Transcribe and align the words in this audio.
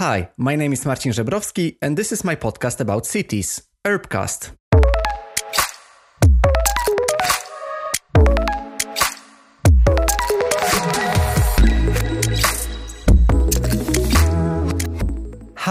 Hi, 0.00 0.30
my 0.38 0.56
name 0.56 0.72
is 0.72 0.86
Marcin 0.86 1.12
Żebrowski, 1.12 1.76
and 1.82 1.94
this 1.94 2.10
is 2.10 2.24
my 2.24 2.34
podcast 2.34 2.80
about 2.80 3.04
cities, 3.04 3.68
Urbcast. 3.84 4.59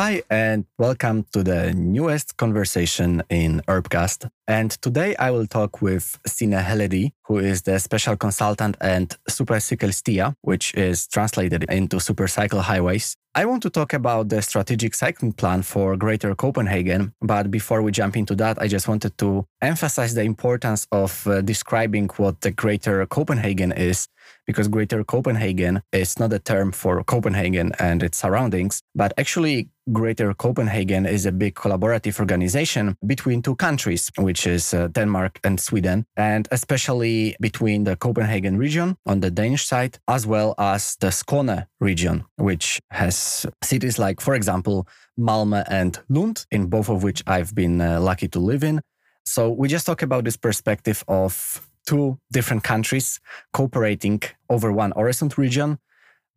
Hi, 0.09 0.23
and 0.31 0.65
welcome 0.79 1.23
to 1.33 1.43
the 1.43 1.71
newest 1.71 2.35
conversation 2.35 3.21
in 3.29 3.61
Urbcast. 3.67 4.27
And 4.47 4.71
today 4.81 5.15
I 5.17 5.29
will 5.29 5.45
talk 5.45 5.83
with 5.83 6.17
Sine 6.25 6.53
Heledi, 6.53 7.11
who 7.27 7.37
is 7.37 7.61
the 7.61 7.77
special 7.77 8.17
consultant 8.17 8.75
and 8.81 9.15
Supercykelstier, 9.29 10.33
which 10.41 10.73
is 10.73 11.05
translated 11.05 11.63
into 11.69 11.97
Supercycle 11.97 12.61
Highways. 12.61 13.15
I 13.35 13.45
want 13.45 13.61
to 13.61 13.69
talk 13.69 13.93
about 13.93 14.29
the 14.29 14.41
strategic 14.41 14.95
cycling 14.95 15.33
plan 15.33 15.61
for 15.61 15.95
Greater 15.95 16.33
Copenhagen. 16.33 17.13
But 17.21 17.51
before 17.51 17.83
we 17.83 17.91
jump 17.91 18.17
into 18.17 18.33
that, 18.37 18.59
I 18.59 18.67
just 18.67 18.87
wanted 18.87 19.15
to 19.19 19.45
emphasize 19.61 20.15
the 20.15 20.23
importance 20.23 20.87
of 20.91 21.27
uh, 21.27 21.41
describing 21.41 22.09
what 22.17 22.41
the 22.41 22.49
Greater 22.49 23.05
Copenhagen 23.05 23.71
is, 23.71 24.07
because 24.49 24.67
Greater 24.67 25.03
Copenhagen 25.03 25.79
is 25.91 26.17
not 26.17 26.33
a 26.33 26.39
term 26.39 26.71
for 26.71 27.03
Copenhagen 27.03 27.71
and 27.77 28.01
its 28.01 28.17
surroundings, 28.17 28.81
but 28.95 29.13
actually 29.15 29.69
Greater 29.93 30.33
Copenhagen 30.33 31.05
is 31.05 31.27
a 31.27 31.31
big 31.31 31.53
collaborative 31.53 32.19
organization 32.19 32.97
between 33.05 33.43
two 33.43 33.55
countries, 33.55 34.09
which 34.17 34.47
is 34.47 34.73
uh, 34.73 34.87
Denmark 34.87 35.39
and 35.43 35.59
Sweden, 35.59 36.03
and 36.17 36.47
especially 36.49 37.35
between 37.39 37.83
the 37.83 37.95
Copenhagen 37.95 38.57
region 38.57 38.95
on 39.05 39.19
the 39.19 39.29
Danish 39.29 39.67
side, 39.67 39.99
as 40.07 40.25
well 40.25 40.55
as 40.57 40.95
the 40.99 41.11
Skåne 41.11 41.67
region, 41.79 42.25
which 42.37 42.81
has 42.89 43.45
cities 43.63 43.99
like, 43.99 44.19
for 44.19 44.33
example, 44.33 44.87
Malmö 45.19 45.63
and 45.69 45.99
Lund, 46.09 46.47
in 46.49 46.65
both 46.65 46.89
of 46.89 47.03
which 47.03 47.21
I've 47.27 47.53
been 47.53 47.81
uh, 47.81 47.99
lucky 47.99 48.27
to 48.29 48.39
live 48.39 48.63
in. 48.63 48.81
So 49.27 49.51
we 49.51 49.67
just 49.67 49.85
talk 49.85 50.01
about 50.01 50.23
this 50.23 50.37
perspective 50.37 51.03
of 51.07 51.68
two 51.89 52.19
different 52.31 52.63
countries 52.63 53.19
cooperating 53.51 54.21
over 54.49 54.71
one 54.71 54.91
horizon 54.95 55.29
region 55.37 55.79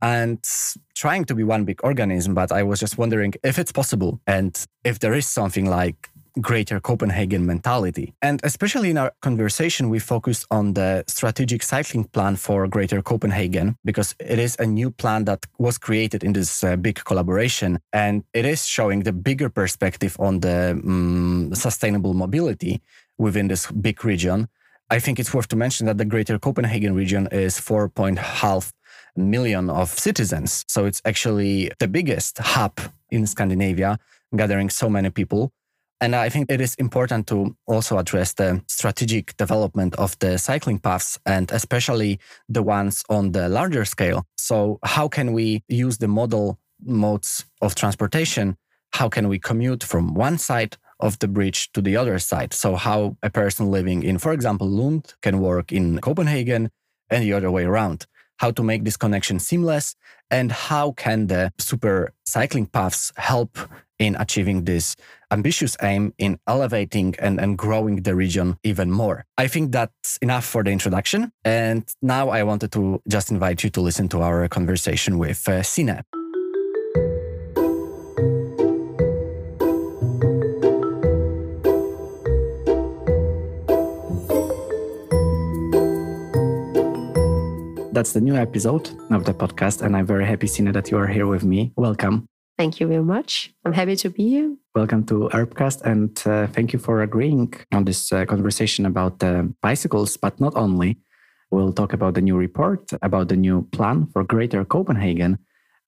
and 0.01 0.39
trying 0.95 1.25
to 1.27 1.35
be 1.35 1.45
one 1.45 1.65
big 1.65 1.79
organism. 1.85 2.35
But 2.35 2.51
I 2.53 2.63
was 2.63 2.81
just 2.81 2.97
wondering 2.97 3.35
if 3.43 3.59
it's 3.59 3.73
possible 3.73 4.21
and 4.27 4.53
if 4.83 4.99
there 4.99 5.15
is 5.15 5.27
something 5.29 5.67
like 5.69 6.09
greater 6.41 6.81
Copenhagen 6.81 7.45
mentality. 7.45 8.15
And 8.23 8.41
especially 8.43 8.89
in 8.91 8.97
our 8.97 9.13
conversation, 9.21 9.91
we 9.91 9.99
focused 9.99 10.47
on 10.51 10.73
the 10.73 11.05
strategic 11.07 11.63
cycling 11.63 12.05
plan 12.05 12.37
for 12.37 12.67
greater 12.67 13.03
Copenhagen 13.03 13.77
because 13.85 14.15
it 14.19 14.39
is 14.39 14.57
a 14.59 14.67
new 14.67 14.91
plan 14.91 15.27
that 15.27 15.45
was 15.59 15.77
created 15.77 16.25
in 16.25 16.33
this 16.33 16.65
uh, 16.65 16.77
big 16.77 17.05
collaboration. 17.05 17.79
And 17.93 18.25
it 18.33 18.47
is 18.47 18.67
showing 18.67 19.01
the 19.03 19.13
bigger 19.13 19.51
perspective 19.51 20.17
on 20.19 20.41
the 20.41 20.71
um, 20.71 21.51
sustainable 21.55 22.15
mobility 22.15 22.81
within 23.19 23.49
this 23.49 23.71
big 23.71 24.03
region. 24.03 24.49
I 24.93 24.99
think 24.99 25.19
it's 25.19 25.33
worth 25.33 25.49
to 25.49 25.57
mention 25.57 25.87
that 25.87 25.97
the 25.97 26.05
greater 26.05 26.39
Copenhagen 26.39 26.95
region 26.95 27.27
is 27.33 27.59
4.5 27.59 28.73
million 29.17 29.71
of 29.71 29.89
citizens. 29.89 30.67
So 30.69 30.85
it's 30.85 31.01
actually 31.07 31.71
the 31.79 31.89
biggest 31.89 32.37
hub 32.37 32.79
in 33.11 33.27
Scandinavia, 33.27 33.99
gathering 34.37 34.69
so 34.69 34.91
many 34.91 35.09
people. 35.09 35.51
And 36.03 36.15
I 36.15 36.29
think 36.29 36.51
it 36.51 36.61
is 36.61 36.75
important 36.75 37.27
to 37.29 37.57
also 37.67 37.97
address 37.97 38.35
the 38.35 38.61
strategic 38.69 39.35
development 39.39 39.95
of 39.95 40.19
the 40.19 40.37
cycling 40.37 40.79
paths 40.79 41.19
and 41.25 41.51
especially 41.53 42.21
the 42.51 42.63
ones 42.63 43.03
on 43.09 43.33
the 43.33 43.49
larger 43.49 43.87
scale. 43.87 44.27
So, 44.37 44.79
how 44.85 45.09
can 45.09 45.33
we 45.33 45.63
use 45.69 45.97
the 45.97 46.09
model 46.09 46.59
modes 46.85 47.47
of 47.63 47.75
transportation? 47.75 48.59
How 48.93 49.09
can 49.09 49.29
we 49.29 49.39
commute 49.39 49.83
from 49.85 50.13
one 50.13 50.37
side 50.37 50.77
of 51.03 51.19
the 51.19 51.29
bridge 51.29 51.71
to 51.73 51.83
the 51.83 51.97
other 51.97 52.19
side? 52.19 52.55
So, 52.55 52.77
how 52.77 53.17
a 53.23 53.29
person 53.29 53.71
living 53.71 54.03
in, 54.03 54.17
for 54.19 54.33
example, 54.33 54.69
Lund 54.69 55.15
can 55.21 55.41
work 55.41 55.71
in 55.71 55.99
Copenhagen 56.01 56.71
and 57.11 57.23
the 57.23 57.35
other 57.35 57.51
way 57.51 57.65
around 57.65 58.07
how 58.43 58.51
to 58.51 58.63
make 58.63 58.83
this 58.83 58.97
connection 58.97 59.39
seamless, 59.39 59.95
and 60.29 60.51
how 60.51 60.91
can 60.93 61.29
the 61.29 61.53
super 61.59 62.13
cycling 62.27 62.67
paths 62.67 63.13
help 63.17 63.57
in 64.01 64.17
achieving 64.17 64.65
this 64.65 64.97
ambitious 65.31 65.77
aim 65.81 66.13
in 66.19 66.39
elevating 66.49 67.15
and, 67.21 67.41
and 67.41 67.57
growing 67.57 68.03
the 68.03 68.15
region 68.17 68.57
even 68.65 68.91
more. 68.91 69.25
I 69.39 69.47
think 69.47 69.71
that's 69.71 70.17
enough 70.21 70.45
for 70.45 70.65
the 70.65 70.71
introduction. 70.71 71.31
And 71.45 71.85
now 72.03 72.31
I 72.31 72.43
wanted 72.43 72.73
to 72.73 73.01
just 73.09 73.31
invite 73.31 73.63
you 73.63 73.71
to 73.71 73.81
listen 73.81 74.09
to 74.09 74.23
our 74.23 74.49
conversation 74.49 75.19
with 75.19 75.49
uh, 75.49 75.63
Sine. 75.63 76.03
That's 88.03 88.15
the 88.15 88.21
new 88.21 88.35
episode 88.35 88.91
of 89.13 89.25
the 89.27 89.33
podcast. 89.33 89.81
And 89.81 89.97
I'm 89.97 90.07
very 90.07 90.27
happy, 90.27 90.49
Sine, 90.49 90.73
that 90.73 90.91
you 90.91 90.99
are 90.99 91.07
here 91.07 91.29
with 91.29 91.45
me. 91.45 91.73
Welcome. 91.77 92.27
Thank 92.59 92.81
you 92.81 92.89
very 92.89 93.05
much. 93.05 93.55
I'm 93.65 93.73
happy 93.73 93.95
to 93.95 94.11
be 94.11 94.29
here. 94.29 94.57
Welcome 94.75 95.07
to 95.07 95.31
Urbcast. 95.33 95.83
And 95.83 96.21
uh, 96.27 96.49
thank 96.49 96.73
you 96.73 96.81
for 96.81 97.03
agreeing 97.03 97.55
on 97.71 97.85
this 97.85 98.11
uh, 98.11 98.25
conversation 98.25 98.87
about 98.87 99.21
the 99.21 99.55
bicycles, 99.63 100.17
but 100.17 100.41
not 100.41 100.57
only. 100.57 100.99
We'll 101.53 101.73
talk 101.73 101.93
about 101.93 102.15
the 102.15 102.21
new 102.21 102.37
report, 102.37 102.91
about 103.03 103.29
the 103.29 103.37
new 103.37 103.69
plan 103.71 104.09
for 104.13 104.25
Greater 104.25 104.65
Copenhagen. 104.65 105.39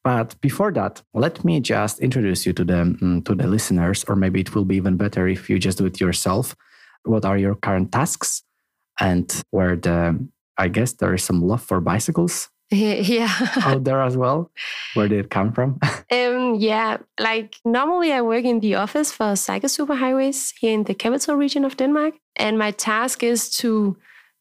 But 0.04 0.40
before 0.40 0.70
that, 0.70 1.02
let 1.14 1.44
me 1.44 1.58
just 1.58 1.98
introduce 1.98 2.46
you 2.46 2.52
to 2.52 2.64
the 2.64 2.80
um, 2.82 3.22
to 3.24 3.34
the 3.34 3.48
listeners, 3.48 4.04
or 4.04 4.14
maybe 4.14 4.40
it 4.40 4.54
will 4.54 4.64
be 4.64 4.76
even 4.76 4.96
better 4.96 5.26
if 5.26 5.50
you 5.50 5.58
just 5.58 5.78
do 5.78 5.86
it 5.86 6.00
yourself. 6.00 6.54
What 7.02 7.24
are 7.24 7.38
your 7.38 7.56
current 7.56 7.90
tasks, 7.90 8.44
and 9.00 9.26
where 9.50 9.74
the 9.74 10.28
I 10.56 10.68
guess 10.68 10.92
there 10.94 11.14
is 11.14 11.24
some 11.24 11.42
love 11.42 11.62
for 11.62 11.80
bicycles 11.80 12.48
yeah. 12.70 13.32
out 13.62 13.84
there 13.84 14.02
as 14.02 14.16
well. 14.16 14.50
Where 14.94 15.08
did 15.08 15.24
it 15.24 15.30
come 15.30 15.52
from? 15.52 15.78
Um 16.10 16.54
yeah 16.56 16.98
like 17.18 17.56
normally 17.64 18.12
i 18.12 18.20
work 18.20 18.44
in 18.44 18.60
the 18.60 18.74
office 18.76 19.10
for 19.10 19.34
cycle 19.34 19.68
superhighways 19.68 20.52
here 20.60 20.72
in 20.72 20.84
the 20.84 20.94
capital 20.94 21.34
region 21.34 21.64
of 21.64 21.76
denmark 21.76 22.14
and 22.36 22.58
my 22.58 22.70
task 22.70 23.22
is 23.22 23.50
to 23.56 23.96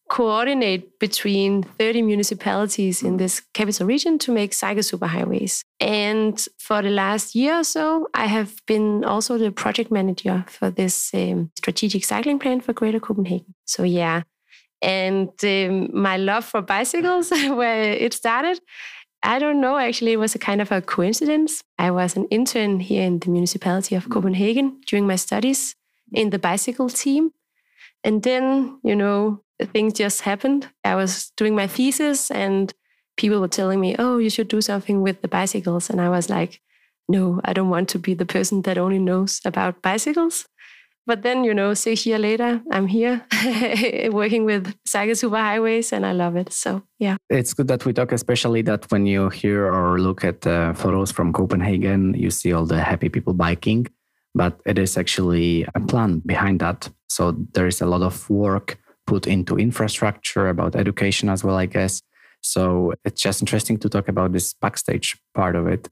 coordinate 0.09 0.99
between 0.99 1.63
30 1.63 2.01
municipalities 2.03 3.01
in 3.01 3.17
this 3.17 3.41
capital 3.53 3.87
region 3.87 4.19
to 4.19 4.31
make 4.31 4.53
cycle 4.53 4.83
superhighways. 4.83 5.61
And 5.79 6.37
for 6.59 6.81
the 6.81 6.89
last 6.89 7.33
year 7.33 7.59
or 7.59 7.63
so 7.63 8.07
i 8.13 8.27
have 8.27 8.53
been 8.67 9.03
also 9.05 9.37
the 9.37 9.51
project 9.51 9.89
manager 9.91 10.45
for 10.47 10.69
this 10.69 11.13
um, 11.13 11.49
strategic 11.57 12.03
cycling 12.03 12.39
plan 12.39 12.61
for 12.61 12.73
greater 12.73 12.99
copenhagen. 12.99 13.55
So 13.65 13.83
yeah 13.83 14.23
and 14.83 15.29
um, 15.43 15.89
my 15.93 16.17
love 16.17 16.45
for 16.45 16.61
bicycles, 16.61 17.29
where 17.31 17.93
it 17.93 18.13
started, 18.13 18.59
I 19.23 19.39
don't 19.39 19.61
know. 19.61 19.77
Actually, 19.77 20.11
it 20.11 20.19
was 20.19 20.35
a 20.35 20.39
kind 20.39 20.61
of 20.61 20.71
a 20.71 20.81
coincidence. 20.81 21.63
I 21.79 21.91
was 21.91 22.17
an 22.17 22.25
intern 22.29 22.81
here 22.81 23.03
in 23.03 23.19
the 23.19 23.29
municipality 23.29 23.95
of 23.95 24.09
Copenhagen 24.09 24.81
during 24.85 25.07
my 25.07 25.15
studies 25.15 25.75
in 26.11 26.29
the 26.29 26.39
bicycle 26.39 26.89
team. 26.89 27.31
And 28.03 28.21
then, 28.21 28.79
you 28.83 28.95
know, 28.95 29.41
things 29.71 29.93
just 29.93 30.21
happened. 30.21 30.67
I 30.83 30.95
was 30.95 31.31
doing 31.37 31.55
my 31.55 31.67
thesis 31.67 32.29
and 32.29 32.73
people 33.15 33.39
were 33.39 33.47
telling 33.47 33.79
me, 33.79 33.95
oh, 33.97 34.17
you 34.17 34.29
should 34.29 34.49
do 34.49 34.59
something 34.59 35.01
with 35.01 35.21
the 35.21 35.29
bicycles. 35.29 35.89
And 35.89 36.01
I 36.01 36.09
was 36.09 36.29
like, 36.29 36.59
no, 37.07 37.39
I 37.45 37.53
don't 37.53 37.69
want 37.69 37.87
to 37.89 37.99
be 37.99 38.13
the 38.13 38.25
person 38.25 38.63
that 38.63 38.77
only 38.77 38.99
knows 38.99 39.39
about 39.45 39.81
bicycles. 39.81 40.47
But 41.05 41.21
then, 41.21 41.43
you 41.43 41.53
know, 41.53 41.73
six 41.73 42.05
years 42.05 42.21
later, 42.21 42.61
I'm 42.71 42.87
here 42.87 43.25
working 44.11 44.45
with 44.45 44.73
Cycle 44.85 45.15
Superhighways 45.15 45.91
and 45.91 46.05
I 46.05 46.13
love 46.13 46.37
it. 46.37 46.53
So, 46.53 46.83
yeah. 46.97 47.17
It's 47.29 47.53
good 47.53 47.67
that 47.67 47.85
we 47.85 47.91
talk, 47.91 48.13
especially 48.13 48.61
that 48.63 48.89
when 48.89 49.05
you 49.05 49.29
hear 49.29 49.65
or 49.65 49.99
look 49.99 50.23
at 50.23 50.47
uh, 50.47 50.73
photos 50.73 51.11
from 51.11 51.33
Copenhagen, 51.33 52.13
you 52.13 52.29
see 52.31 52.53
all 52.53 52.65
the 52.65 52.81
happy 52.81 53.09
people 53.09 53.33
biking. 53.33 53.87
But 54.33 54.59
it 54.65 54.79
is 54.79 54.97
actually 54.97 55.67
a 55.75 55.81
plan 55.81 56.19
behind 56.25 56.61
that. 56.61 56.89
So, 57.09 57.35
there 57.53 57.67
is 57.67 57.81
a 57.81 57.85
lot 57.85 58.01
of 58.01 58.29
work 58.29 58.79
put 59.05 59.27
into 59.27 59.57
infrastructure, 59.57 60.47
about 60.47 60.75
education 60.75 61.29
as 61.29 61.43
well, 61.43 61.57
I 61.57 61.65
guess. 61.65 62.01
So, 62.41 62.93
it's 63.03 63.21
just 63.21 63.41
interesting 63.41 63.77
to 63.79 63.89
talk 63.89 64.07
about 64.07 64.31
this 64.31 64.53
backstage 64.53 65.17
part 65.35 65.55
of 65.57 65.67
it. 65.67 65.89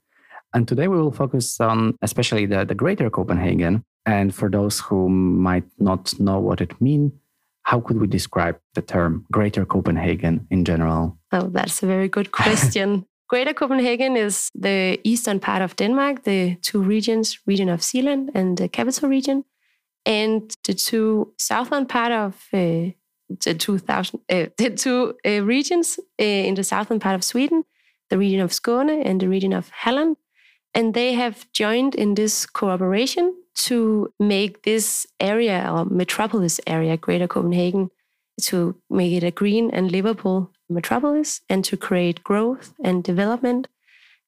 And 0.54 0.68
today 0.68 0.88
we 0.88 0.98
will 0.98 1.12
focus 1.12 1.60
on 1.60 1.98
especially 2.02 2.46
the, 2.46 2.66
the 2.66 2.76
greater 2.76 3.10
Copenhagen 3.10 3.84
and 4.06 4.34
for 4.34 4.50
those 4.50 4.80
who 4.80 5.10
might 5.10 5.66
not 5.80 6.20
know 6.20 6.40
what 6.40 6.62
it 6.62 6.80
means, 6.82 7.12
how 7.64 7.80
could 7.80 8.00
we 8.00 8.08
describe 8.08 8.60
the 8.74 8.82
term 8.82 9.26
Greater 9.32 9.66
Copenhagen 9.66 10.48
in 10.50 10.66
general? 10.66 11.18
Oh, 11.32 11.48
that's 11.48 11.84
a 11.84 11.88
very 11.88 12.10
good 12.10 12.32
question. 12.32 13.06
Greater 13.30 13.54
Copenhagen 13.54 14.18
is 14.18 14.50
the 14.56 15.00
eastern 15.04 15.40
part 15.40 15.62
of 15.62 15.76
Denmark, 15.76 16.24
the 16.24 16.58
two 16.62 16.82
regions, 16.82 17.40
region 17.46 17.70
of 17.70 17.82
Zealand 17.82 18.32
and 18.34 18.58
the 18.58 18.68
capital 18.68 19.08
region, 19.08 19.46
and 20.06 20.54
the 20.66 20.74
two 20.74 21.34
southern 21.38 21.86
part 21.86 22.12
of 22.12 22.34
uh, 22.54 22.92
the 23.46 23.54
2000, 23.58 24.20
uh, 24.30 24.48
the 24.58 24.72
two 24.72 25.16
uh, 25.26 25.42
regions 25.44 25.98
uh, 26.20 26.24
in 26.24 26.56
the 26.56 26.64
southern 26.64 27.00
part 27.00 27.16
of 27.16 27.24
Sweden, 27.24 27.64
the 28.10 28.18
region 28.18 28.42
of 28.42 28.52
Skåne 28.52 29.02
and 29.06 29.22
the 29.22 29.30
region 29.30 29.54
of 29.54 29.70
Halland. 29.70 30.18
And 30.74 30.94
they 30.94 31.14
have 31.14 31.52
joined 31.52 31.96
in 31.96 32.16
this 32.16 32.46
cooperation 32.46 33.36
to 33.66 34.14
make 34.20 34.64
this 34.64 35.06
area 35.20 35.70
or 35.72 35.86
metropolis 35.86 36.60
area, 36.66 36.98
Greater 36.98 37.28
Copenhagen, 37.28 37.90
to 38.44 38.76
make 38.90 39.12
it 39.12 39.24
a 39.24 39.32
green 39.32 39.70
and 39.72 39.92
livable 39.92 40.52
metropolis 40.70 41.42
and 41.50 41.66
to 41.66 41.78
create 41.78 42.24
growth 42.24 42.74
and 42.84 43.04
development 43.04 43.68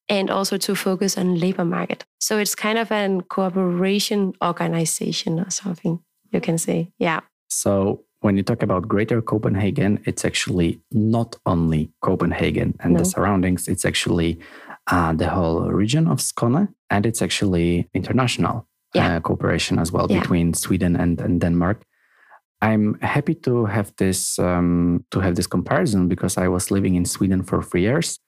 and 0.10 0.30
also 0.30 0.58
to 0.58 0.76
focus 0.76 1.18
on 1.18 1.40
labor 1.40 1.64
market. 1.64 2.06
So 2.20 2.38
it's 2.38 2.56
kind 2.56 2.78
of 2.78 2.92
an 2.92 3.22
cooperation 3.22 4.34
organization 4.44 5.40
or 5.40 5.50
something 5.50 6.00
you 6.32 6.42
can 6.42 6.58
say. 6.58 6.92
Yeah. 7.00 7.22
So 7.48 8.04
when 8.20 8.38
you 8.38 8.44
talk 8.44 8.64
about 8.64 8.88
Greater 8.88 9.22
Copenhagen, 9.22 10.02
it's 10.06 10.26
actually 10.26 10.82
not 10.92 11.36
only 11.46 11.92
Copenhagen 12.02 12.76
and 12.80 12.94
no. 12.94 13.00
the 13.00 13.06
surroundings, 13.06 13.68
it's 13.68 13.86
actually 13.86 14.40
uh, 14.92 15.14
the 15.14 15.30
whole 15.30 15.72
region 15.72 16.08
of 16.08 16.20
Skåne, 16.20 16.68
and 16.90 17.06
it's 17.06 17.22
actually 17.22 17.90
international 17.94 18.68
yeah. 18.94 19.18
uh, 19.18 19.20
cooperation 19.20 19.80
as 19.80 19.92
well 19.92 20.08
yeah. 20.10 20.20
between 20.20 20.54
Sweden 20.54 20.96
and, 20.96 21.20
and 21.22 21.42
Denmark. 21.42 21.84
I'm 22.62 22.98
happy 23.02 23.36
to 23.36 23.66
have 23.66 23.92
this 23.98 24.40
um, 24.40 25.06
to 25.12 25.20
have 25.20 25.36
this 25.36 25.48
comparison 25.48 26.08
because 26.08 26.38
I 26.38 26.48
was 26.48 26.72
living 26.72 26.96
in 26.96 27.06
Sweden 27.06 27.44
for 27.44 27.62
three 27.62 27.82
years, 27.82 28.20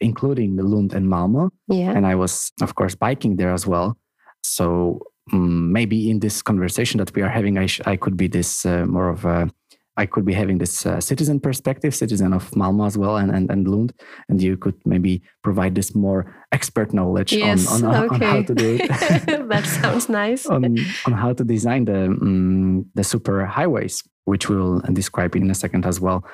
including 0.00 0.56
Lund 0.56 0.92
and 0.92 1.08
Malmo, 1.08 1.50
yeah. 1.68 1.92
and 1.92 2.04
I 2.06 2.16
was 2.16 2.52
of 2.60 2.74
course 2.74 2.96
biking 2.96 3.36
there 3.36 3.52
as 3.52 3.66
well. 3.66 3.96
So 4.42 5.00
um, 5.32 5.72
maybe 5.72 6.10
in 6.10 6.20
this 6.20 6.42
conversation 6.42 6.98
that 6.98 7.14
we 7.14 7.22
are 7.22 7.28
having, 7.28 7.58
I, 7.58 7.66
sh- 7.66 7.80
I 7.86 7.96
could 7.96 8.16
be 8.16 8.28
this 8.28 8.64
uh, 8.64 8.86
more 8.86 9.08
of 9.08 9.24
a, 9.24 9.50
I 9.96 10.06
could 10.06 10.24
be 10.24 10.34
having 10.34 10.58
this 10.58 10.84
uh, 10.84 11.00
citizen 11.00 11.40
perspective, 11.40 11.94
citizen 11.94 12.32
of 12.32 12.54
Malmo 12.54 12.84
as 12.84 12.98
well, 12.98 13.16
and, 13.16 13.30
and, 13.30 13.50
and 13.50 13.66
Lund, 13.66 13.94
and 14.28 14.42
you 14.42 14.56
could 14.56 14.74
maybe 14.84 15.22
provide 15.42 15.74
this 15.74 15.94
more 15.94 16.34
expert 16.52 16.92
knowledge 16.92 17.32
yes, 17.32 17.70
on, 17.72 17.84
on, 17.84 18.04
okay. 18.04 18.14
on, 18.14 18.20
how 18.20 18.42
to 18.42 18.54
do 18.54 18.78
it. 18.80 18.88
that 19.48 19.64
sounds 19.64 20.08
nice. 20.08 20.46
on, 20.54 20.76
on 21.06 21.12
how 21.12 21.32
to 21.32 21.44
design 21.44 21.86
the 21.86 22.04
um, 22.04 22.86
the 22.94 23.04
super 23.04 23.46
highways, 23.46 24.02
which 24.24 24.48
we 24.48 24.56
will 24.56 24.80
describe 24.92 25.34
in 25.34 25.50
a 25.50 25.54
second 25.54 25.86
as 25.86 26.00
well. 26.00 26.24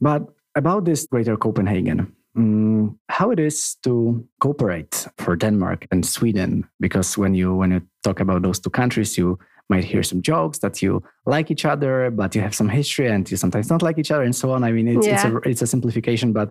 But 0.00 0.22
about 0.54 0.84
this 0.84 1.06
Greater 1.06 1.36
Copenhagen, 1.36 2.12
um, 2.36 2.98
how 3.08 3.30
it 3.30 3.38
is 3.38 3.76
to 3.84 4.26
cooperate 4.40 5.06
for 5.18 5.36
Denmark 5.36 5.86
and 5.90 6.04
Sweden, 6.04 6.68
because 6.80 7.16
when 7.16 7.34
you 7.34 7.54
when 7.54 7.70
you 7.70 7.82
talk 8.02 8.20
about 8.20 8.42
those 8.42 8.58
two 8.58 8.70
countries, 8.70 9.16
you 9.16 9.38
might 9.68 9.84
hear 9.84 10.02
some 10.02 10.22
jokes 10.22 10.58
that 10.58 10.82
you 10.82 11.02
like 11.26 11.50
each 11.50 11.64
other, 11.64 12.10
but 12.10 12.34
you 12.34 12.40
have 12.40 12.54
some 12.54 12.68
history 12.68 13.08
and 13.08 13.28
you 13.30 13.36
sometimes 13.36 13.68
don't 13.68 13.82
like 13.82 13.98
each 13.98 14.10
other, 14.10 14.22
and 14.22 14.34
so 14.34 14.52
on. 14.52 14.64
I 14.64 14.72
mean, 14.72 14.88
it's 14.88 15.06
yeah. 15.06 15.14
it's, 15.14 15.24
a, 15.24 15.48
it's 15.48 15.62
a 15.62 15.66
simplification, 15.66 16.32
but 16.32 16.50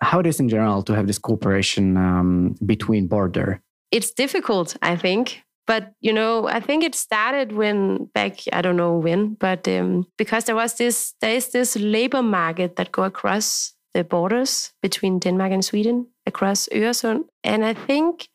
how 0.00 0.18
it 0.20 0.26
is 0.26 0.40
in 0.40 0.48
general 0.48 0.82
to 0.82 0.94
have 0.94 1.06
this 1.06 1.18
cooperation 1.18 1.96
um, 1.96 2.56
between 2.64 3.06
border? 3.06 3.60
It's 3.90 4.12
difficult, 4.12 4.76
I 4.82 4.96
think. 4.96 5.42
But 5.66 5.92
you 6.00 6.12
know, 6.12 6.48
I 6.48 6.58
think 6.58 6.82
it 6.82 6.94
started 6.94 7.52
when 7.52 8.06
back 8.14 8.40
I 8.52 8.60
don't 8.60 8.76
know 8.76 8.98
when, 8.98 9.34
but 9.34 9.68
um, 9.68 10.06
because 10.16 10.44
there 10.44 10.56
was 10.56 10.74
this 10.74 11.14
there 11.20 11.36
is 11.36 11.52
this 11.52 11.76
labor 11.76 12.22
market 12.22 12.76
that 12.76 12.90
go 12.90 13.04
across 13.04 13.74
the 13.94 14.02
borders 14.04 14.72
between 14.82 15.18
Denmark 15.18 15.52
and 15.52 15.64
Sweden 15.64 16.06
across 16.26 16.68
Öresund. 16.72 17.24
And 17.44 17.64
I 17.64 17.74
think 17.74 18.28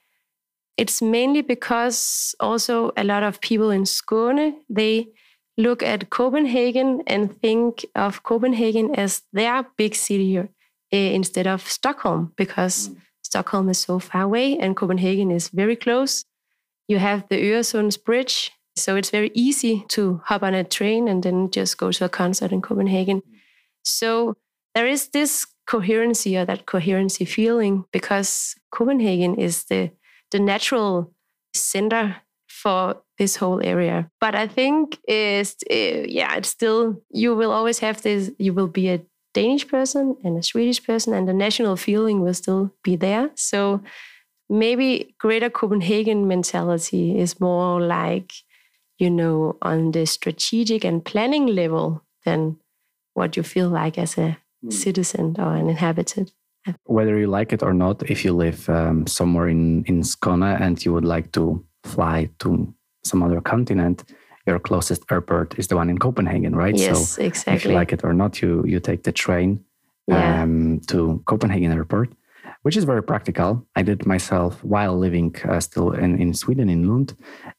it's 0.77 1.01
mainly 1.01 1.41
because 1.41 2.35
also 2.39 2.91
a 2.97 3.03
lot 3.03 3.23
of 3.23 3.41
people 3.41 3.71
in 3.71 3.83
Skåne, 3.83 4.55
they 4.69 5.07
look 5.57 5.81
at 5.81 6.09
Copenhagen 6.09 7.01
and 7.07 7.39
think 7.41 7.85
of 7.95 8.23
Copenhagen 8.23 8.93
as 8.95 9.21
their 9.31 9.65
big 9.77 9.95
city 9.95 10.37
uh, 10.37 10.45
instead 10.91 11.47
of 11.47 11.61
Stockholm, 11.69 12.33
because 12.35 12.89
mm. 12.89 12.97
Stockholm 13.23 13.69
is 13.69 13.79
so 13.79 13.99
far 13.99 14.23
away 14.23 14.57
and 14.57 14.75
Copenhagen 14.75 15.31
is 15.31 15.49
very 15.49 15.75
close. 15.75 16.25
You 16.87 16.99
have 16.99 17.27
the 17.29 17.37
Øresunds 17.37 18.03
Bridge, 18.03 18.51
so 18.75 18.95
it's 18.97 19.09
very 19.09 19.31
easy 19.33 19.85
to 19.89 20.21
hop 20.25 20.43
on 20.43 20.53
a 20.53 20.63
train 20.63 21.07
and 21.07 21.23
then 21.23 21.49
just 21.51 21.77
go 21.77 21.91
to 21.91 22.05
a 22.05 22.09
concert 22.09 22.51
in 22.51 22.61
Copenhagen. 22.61 23.21
Mm. 23.21 23.35
So 23.83 24.35
there 24.73 24.87
is 24.87 25.09
this 25.09 25.47
coherency 25.67 26.37
or 26.37 26.45
that 26.45 26.65
coherency 26.65 27.25
feeling 27.25 27.85
because 27.91 28.55
Copenhagen 28.71 29.35
is 29.35 29.63
the 29.65 29.91
the 30.35 30.39
natural 30.41 31.13
center 31.53 32.17
for 32.49 32.97
this 33.17 33.37
whole 33.37 33.61
area. 33.63 34.11
But 34.19 34.35
I 34.35 34.47
think 34.47 34.99
is 35.07 35.55
uh, 35.71 36.03
yeah, 36.19 36.35
it's 36.35 36.49
still 36.49 37.01
you 37.09 37.33
will 37.35 37.51
always 37.51 37.79
have 37.79 38.01
this. 38.01 38.31
You 38.37 38.53
will 38.53 38.67
be 38.67 38.89
a 38.89 39.01
Danish 39.33 39.65
person 39.65 40.17
and 40.25 40.37
a 40.37 40.43
Swedish 40.43 40.83
person, 40.83 41.13
and 41.13 41.25
the 41.25 41.33
national 41.33 41.77
feeling 41.77 42.19
will 42.19 42.33
still 42.33 42.73
be 42.83 42.97
there. 42.97 43.31
So 43.35 43.81
maybe 44.49 45.15
Greater 45.19 45.49
Copenhagen 45.49 46.27
mentality 46.27 47.17
is 47.17 47.39
more 47.39 47.79
like 47.79 48.33
you 48.99 49.09
know 49.09 49.55
on 49.61 49.91
the 49.91 50.05
strategic 50.05 50.83
and 50.83 51.05
planning 51.05 51.47
level 51.47 52.03
than 52.25 52.57
what 53.13 53.37
you 53.37 53.43
feel 53.43 53.69
like 53.69 53.97
as 53.97 54.17
a 54.17 54.37
mm. 54.61 54.73
citizen 54.73 55.35
or 55.39 55.55
an 55.55 55.69
inhabitant. 55.69 56.33
Whether 56.85 57.17
you 57.17 57.27
like 57.27 57.53
it 57.53 57.63
or 57.63 57.73
not, 57.73 58.09
if 58.09 58.25
you 58.25 58.33
live 58.33 58.67
um, 58.69 59.07
somewhere 59.07 59.47
in, 59.47 59.83
in 59.85 60.01
Skåne 60.01 60.59
and 60.59 60.83
you 60.83 60.93
would 60.93 61.05
like 61.05 61.31
to 61.33 61.63
fly 61.83 62.29
to 62.39 62.73
some 63.03 63.21
other 63.21 63.41
continent, 63.41 64.03
your 64.47 64.59
closest 64.59 65.03
airport 65.11 65.57
is 65.59 65.67
the 65.67 65.75
one 65.75 65.89
in 65.89 65.97
Copenhagen, 65.97 66.55
right? 66.55 66.75
Yes, 66.75 67.15
so 67.15 67.21
exactly. 67.21 67.53
If 67.55 67.65
you 67.65 67.71
like 67.71 67.93
it 67.93 68.03
or 68.03 68.13
not, 68.13 68.41
you 68.41 68.63
you 68.65 68.79
take 68.79 69.03
the 69.03 69.11
train 69.11 69.63
yeah. 70.07 70.43
um, 70.43 70.81
to 70.87 71.21
Copenhagen 71.25 71.71
airport, 71.71 72.13
which 72.61 72.77
is 72.77 72.83
very 72.83 73.03
practical. 73.03 73.65
I 73.75 73.83
did 73.83 74.05
myself 74.05 74.63
while 74.63 74.97
living 74.97 75.35
uh, 75.47 75.59
still 75.59 75.91
in, 75.91 76.19
in 76.19 76.33
Sweden, 76.33 76.69
in 76.69 76.87
Lund. 76.87 77.15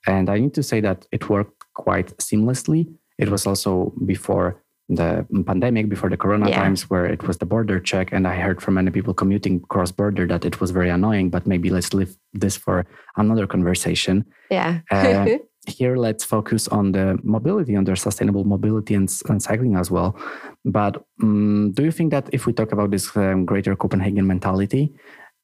And 0.07 0.29
I 0.31 0.39
need 0.39 0.55
to 0.55 0.63
say 0.63 0.81
that 0.81 1.07
it 1.13 1.29
worked 1.29 1.65
quite 1.75 2.17
seamlessly. 2.19 2.87
It 3.19 3.29
was 3.29 3.47
also 3.47 3.93
before 4.05 4.63
the 4.89 5.27
pandemic 5.47 5.89
before 5.89 6.09
the 6.09 6.17
corona 6.17 6.49
yeah. 6.49 6.63
times 6.63 6.89
where 6.89 7.07
it 7.07 7.27
was 7.27 7.39
the 7.39 7.47
border 7.47 7.81
check 7.81 8.13
and 8.13 8.27
i 8.29 8.37
heard 8.37 8.63
from 8.63 8.75
many 8.75 8.91
people 8.91 9.13
commuting 9.13 9.59
cross 9.63 9.91
border 9.91 10.27
that 10.27 10.45
it 10.45 10.61
was 10.61 10.71
very 10.71 10.89
annoying 10.89 11.29
but 11.29 11.45
maybe 11.47 11.71
let's 11.71 11.93
leave 11.93 12.17
this 12.33 12.57
for 12.57 12.87
another 13.17 13.47
conversation. 13.47 14.25
Yeah. 14.51 14.81
Uh, 14.91 15.39
here 15.67 15.97
let's 15.97 16.23
focus 16.23 16.69
on 16.69 16.93
the 16.93 17.19
mobility 17.25 17.75
on 17.75 17.83
the 17.83 17.97
sustainable 17.97 18.45
mobility 18.45 18.95
and, 18.95 19.13
and 19.29 19.43
cycling 19.43 19.75
as 19.75 19.91
well. 19.91 20.17
But 20.65 21.03
um, 21.21 21.73
do 21.73 21.83
you 21.83 21.91
think 21.91 22.13
that 22.13 22.29
if 22.33 22.47
we 22.47 22.53
talk 22.53 22.71
about 22.71 22.93
this 22.93 23.17
um, 23.17 23.45
greater 23.45 23.75
copenhagen 23.75 24.27
mentality 24.29 24.95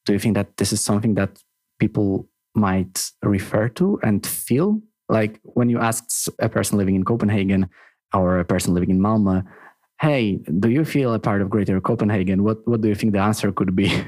do 0.05 0.13
you 0.13 0.19
think 0.19 0.35
that 0.35 0.57
this 0.57 0.73
is 0.73 0.81
something 0.81 1.15
that 1.15 1.39
people 1.79 2.29
might 2.55 3.11
refer 3.23 3.69
to 3.69 3.99
and 4.03 4.27
feel? 4.27 4.81
Like 5.09 5.41
when 5.43 5.69
you 5.69 5.79
ask 5.79 6.05
a 6.39 6.49
person 6.49 6.79
living 6.79 6.95
in 6.95 7.05
copenhagen 7.05 7.69
or 8.15 8.39
a 8.39 8.45
person 8.45 8.75
living 8.75 8.91
in 8.91 9.01
Malmö, 9.01 9.45
hey, 10.01 10.37
do 10.59 10.69
you 10.69 10.85
feel 10.85 11.15
a 11.15 11.19
part 11.19 11.41
of 11.43 11.51
Greater 11.51 11.81
Copenhagen? 11.81 12.43
What 12.43 12.67
what 12.67 12.81
do 12.81 12.89
you 12.89 12.95
think 12.95 13.13
the 13.13 13.21
answer 13.21 13.53
could 13.53 13.75
be? 13.75 13.89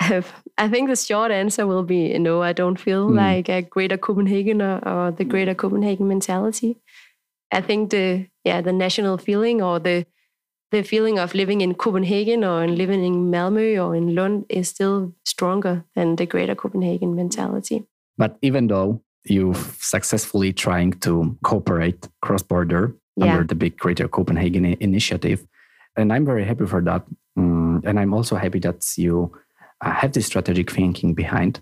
I 0.00 0.68
think 0.68 0.88
the 0.88 0.96
short 0.96 1.30
answer 1.30 1.66
will 1.66 1.82
be 1.82 2.18
no. 2.18 2.42
I 2.42 2.52
don't 2.52 2.78
feel 2.78 3.08
mm. 3.08 3.16
like 3.16 3.48
a 3.48 3.62
Greater 3.62 3.96
Copenhagen 3.96 4.60
or, 4.60 4.86
or, 4.86 5.10
the 5.12 5.24
Greater 5.24 5.54
Copenhagen 5.54 6.08
mentality. 6.08 6.76
I 7.52 7.60
think 7.60 7.90
the 7.90 8.26
yeah 8.44 8.60
the 8.60 8.72
national 8.72 9.18
feeling 9.18 9.62
or 9.62 9.78
the 9.78 10.06
the 10.72 10.82
feeling 10.82 11.18
of 11.18 11.34
living 11.34 11.60
in 11.60 11.74
Copenhagen 11.74 12.44
or 12.44 12.64
in 12.64 12.76
living 12.76 13.04
in 13.04 13.30
Malmö 13.30 13.78
or 13.82 13.94
in 13.94 14.14
Lund 14.14 14.44
is 14.48 14.68
still 14.68 15.14
stronger 15.24 15.84
than 15.94 16.16
the 16.16 16.26
Greater 16.26 16.56
Copenhagen 16.56 17.14
mentality. 17.14 17.86
But 18.18 18.36
even 18.42 18.66
though 18.66 19.02
you 19.24 19.54
successfully 19.78 20.52
trying 20.52 20.92
to 21.00 21.36
cooperate 21.42 22.08
cross 22.22 22.42
border 22.42 22.94
yeah. 23.16 23.32
under 23.32 23.44
the 23.44 23.54
big 23.54 23.76
Greater 23.78 24.08
Copenhagen 24.08 24.64
initiative. 24.64 25.46
And 25.96 26.12
I'm 26.12 26.26
very 26.26 26.44
happy 26.44 26.66
for 26.66 26.82
that. 26.82 27.04
Um, 27.36 27.82
and 27.84 27.98
I'm 27.98 28.12
also 28.12 28.36
happy 28.36 28.58
that 28.60 28.84
you 28.96 29.32
uh, 29.80 29.92
have 29.92 30.12
this 30.12 30.26
strategic 30.26 30.70
thinking 30.70 31.14
behind 31.14 31.60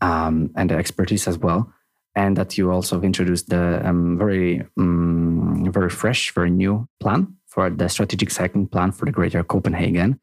um, 0.00 0.50
and 0.56 0.70
the 0.70 0.76
expertise 0.76 1.26
as 1.26 1.38
well. 1.38 1.72
And 2.14 2.36
that 2.36 2.58
you 2.58 2.70
also 2.70 3.00
introduced 3.00 3.48
the 3.48 3.80
um, 3.88 4.18
very, 4.18 4.66
um, 4.78 5.70
very 5.72 5.88
fresh, 5.88 6.32
very 6.32 6.50
new 6.50 6.86
plan 7.00 7.36
for 7.46 7.70
the 7.70 7.88
strategic 7.88 8.30
cycling 8.30 8.66
plan 8.66 8.92
for 8.92 9.06
the 9.06 9.12
Greater 9.12 9.42
Copenhagen. 9.42 10.20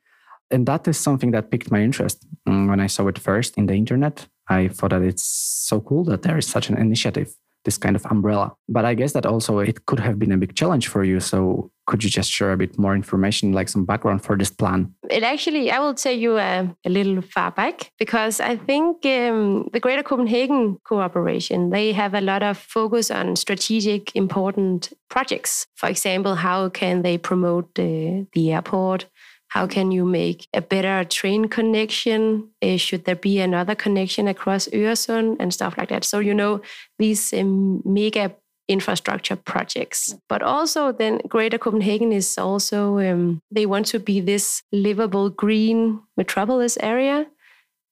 And 0.51 0.67
that 0.67 0.88
is 0.88 0.98
something 0.98 1.31
that 1.31 1.50
piqued 1.50 1.71
my 1.71 1.81
interest 1.81 2.25
mm, 2.48 2.69
when 2.69 2.79
I 2.79 2.88
saw 2.88 3.07
it 3.07 3.17
first 3.17 3.57
in 3.57 3.65
the 3.65 3.74
internet. 3.74 4.27
I 4.50 4.68
thought 4.68 4.89
that 4.89 5.03
it's 5.03 5.24
so 5.24 5.79
cool 5.79 6.03
that 6.06 6.24
there 6.24 6.38
is 6.38 6.48
such 6.48 6.70
an 6.70 6.77
initiative, 6.77 7.34
this 7.65 7.77
kind 7.77 7.96
of 7.96 8.06
umbrella. 8.08 8.56
But 8.68 8.84
I 8.84 8.96
guess 8.96 9.13
that 9.13 9.25
also 9.25 9.60
it 9.60 9.86
could 9.86 10.00
have 10.00 10.18
been 10.18 10.32
a 10.32 10.38
big 10.38 10.56
challenge 10.56 10.88
for 10.88 11.03
you. 11.03 11.20
So 11.20 11.72
could 11.86 12.03
you 12.03 12.10
just 12.10 12.32
share 12.32 12.51
a 12.51 12.58
bit 12.58 12.77
more 12.77 12.96
information, 12.96 13.51
like 13.51 13.68
some 13.68 13.84
background 13.84 14.24
for 14.24 14.38
this 14.38 14.51
plan? 14.51 14.94
It 15.10 15.24
actually, 15.24 15.72
I 15.72 15.79
will 15.79 15.96
take 15.96 16.20
you 16.20 16.38
a, 16.38 16.75
a 16.86 16.89
little 16.89 17.22
far 17.22 17.51
back 17.51 17.91
because 17.98 18.39
I 18.39 18.58
think 18.58 19.06
um, 19.06 19.70
the 19.74 19.79
Greater 19.79 20.03
Copenhagen 20.03 20.77
Cooperation, 20.84 21.72
they 21.72 21.91
have 21.94 22.13
a 22.13 22.22
lot 22.22 22.44
of 22.44 22.58
focus 22.58 23.10
on 23.10 23.36
strategic, 23.36 24.15
important 24.15 24.94
projects. 25.10 25.65
For 25.75 25.89
example, 25.89 26.36
how 26.36 26.70
can 26.70 27.01
they 27.01 27.18
promote 27.18 27.74
the, 27.74 28.27
the 28.34 28.53
airport? 28.53 29.08
How 29.50 29.68
can 29.68 29.91
you 29.91 30.06
make 30.06 30.48
a 30.53 30.62
better 30.62 31.03
train 31.03 31.48
connection? 31.48 32.50
Uh, 32.62 32.77
should 32.77 33.06
there 33.06 33.15
be 33.15 33.39
another 33.39 33.75
connection 33.75 34.27
across 34.27 34.68
Öresund 34.68 35.38
and 35.39 35.53
stuff 35.53 35.77
like 35.77 35.89
that? 35.89 36.03
So, 36.06 36.20
you 36.20 36.34
know, 36.34 36.62
these 36.98 37.34
um, 37.34 37.82
mega 37.84 38.36
infrastructure 38.68 39.36
projects. 39.36 40.15
But 40.29 40.44
also, 40.44 40.91
then 40.91 41.20
Greater 41.27 41.58
Copenhagen 41.58 42.12
is 42.12 42.38
also, 42.38 43.00
um, 43.00 43.41
they 43.50 43.65
want 43.65 43.88
to 43.88 44.00
be 44.00 44.22
this 44.22 44.62
livable 44.72 45.32
green 45.32 46.00
metropolis 46.15 46.77
area. 46.79 47.25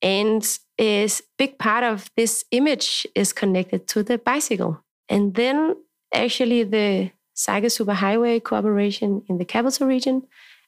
And 0.03 0.47
is 0.77 1.23
big 1.37 1.57
part 1.57 1.83
of 1.83 2.11
this 2.15 2.45
image 2.51 3.07
is 3.15 3.33
connected 3.33 3.87
to 3.87 4.03
the 4.03 4.19
bicycle. 4.19 4.83
And 5.09 5.33
then 5.33 5.75
actually 6.13 6.63
the 6.63 7.11
Cycle 7.33 7.69
Superhighway 7.69 8.43
cooperation 8.43 9.23
in 9.27 9.37
the 9.37 9.45
capital 9.45 9.87
region 9.87 10.23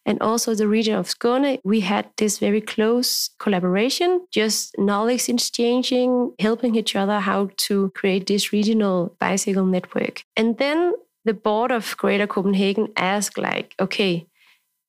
and 0.05 0.21
also 0.21 0.55
the 0.55 0.67
region 0.67 0.95
of 0.95 1.07
Skåne, 1.07 1.59
we 1.63 1.81
had 1.81 2.09
this 2.17 2.39
very 2.39 2.61
close 2.61 3.29
collaboration, 3.39 4.25
just 4.31 4.77
knowledge 4.77 5.29
exchanging, 5.29 6.33
helping 6.39 6.75
each 6.75 6.95
other 6.95 7.19
how 7.19 7.49
to 7.57 7.91
create 7.95 8.27
this 8.27 8.51
regional 8.51 9.15
bicycle 9.19 9.65
network. 9.65 10.23
And 10.35 10.57
then 10.57 10.93
the 11.25 11.33
board 11.33 11.71
of 11.71 11.95
Greater 11.97 12.27
Copenhagen 12.27 12.87
asked, 12.95 13.37
like, 13.37 13.75
okay, 13.79 14.25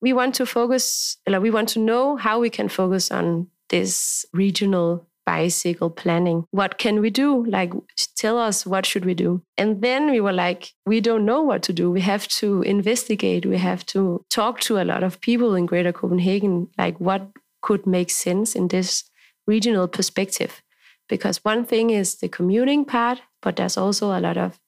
we 0.01 0.13
want 0.13 0.33
to 0.35 0.45
focus, 0.45 1.17
like, 1.27 1.41
we 1.41 1.51
want 1.51 1.69
to 1.69 1.79
know 1.79 2.15
how 2.15 2.39
we 2.39 2.49
can 2.49 2.69
focus 2.69 3.11
on 3.11 3.47
this 3.69 4.25
regional 4.33 5.07
bicycle 5.25 5.89
planning. 5.89 6.45
What 6.51 6.77
can 6.77 7.01
we 7.01 7.09
do? 7.09 7.45
Like, 7.45 7.73
tell 8.15 8.37
us 8.37 8.65
what 8.65 8.85
should 8.85 9.05
we 9.05 9.13
do? 9.13 9.41
And 9.57 9.81
then 9.81 10.09
we 10.09 10.19
were 10.19 10.33
like, 10.33 10.71
we 10.85 11.01
don't 11.01 11.25
know 11.25 11.41
what 11.41 11.63
to 11.63 11.73
do. 11.73 11.91
We 11.91 12.01
have 12.01 12.27
to 12.39 12.61
investigate. 12.63 13.45
We 13.45 13.57
have 13.57 13.85
to 13.87 14.23
talk 14.29 14.59
to 14.61 14.79
a 14.79 14.85
lot 14.85 15.03
of 15.03 15.21
people 15.21 15.55
in 15.55 15.65
Greater 15.65 15.93
Copenhagen. 15.93 16.67
Like, 16.77 16.99
what 16.99 17.29
could 17.61 17.85
make 17.85 18.09
sense 18.09 18.55
in 18.55 18.67
this 18.67 19.03
regional 19.47 19.87
perspective? 19.87 20.61
Because 21.07 21.43
one 21.43 21.65
thing 21.65 21.89
is 21.89 22.15
the 22.15 22.29
commuting 22.29 22.85
part, 22.85 23.21
but 23.41 23.57
there's 23.57 23.77
also 23.77 24.17
a 24.17 24.21
lot 24.21 24.37
of 24.37 24.59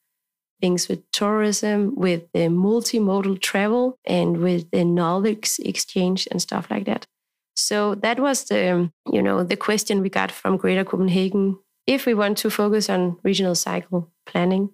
things 0.62 0.88
with 0.88 1.10
tourism, 1.12 1.94
with 1.96 2.24
the 2.34 2.48
multimodal 2.48 3.42
travel, 3.42 3.98
and 4.06 4.38
with 4.38 4.70
the 4.72 4.86
knowledge 4.86 5.52
exchange 5.60 6.28
and 6.32 6.42
stuff 6.42 6.68
like 6.70 6.86
that. 6.86 7.06
So 7.56 7.96
that 7.96 8.20
was 8.20 8.46
the, 8.46 8.92
you 9.12 9.22
know, 9.22 9.44
the 9.44 9.58
question 9.58 10.02
we 10.02 10.10
got 10.10 10.32
from 10.32 10.58
Greater 10.58 10.84
Copenhagen. 10.84 11.60
If 11.86 12.06
we 12.06 12.14
want 12.14 12.38
to 12.40 12.50
focus 12.50 12.90
on 12.90 13.18
regional 13.24 13.56
cycle 13.56 14.12
planning, 14.26 14.70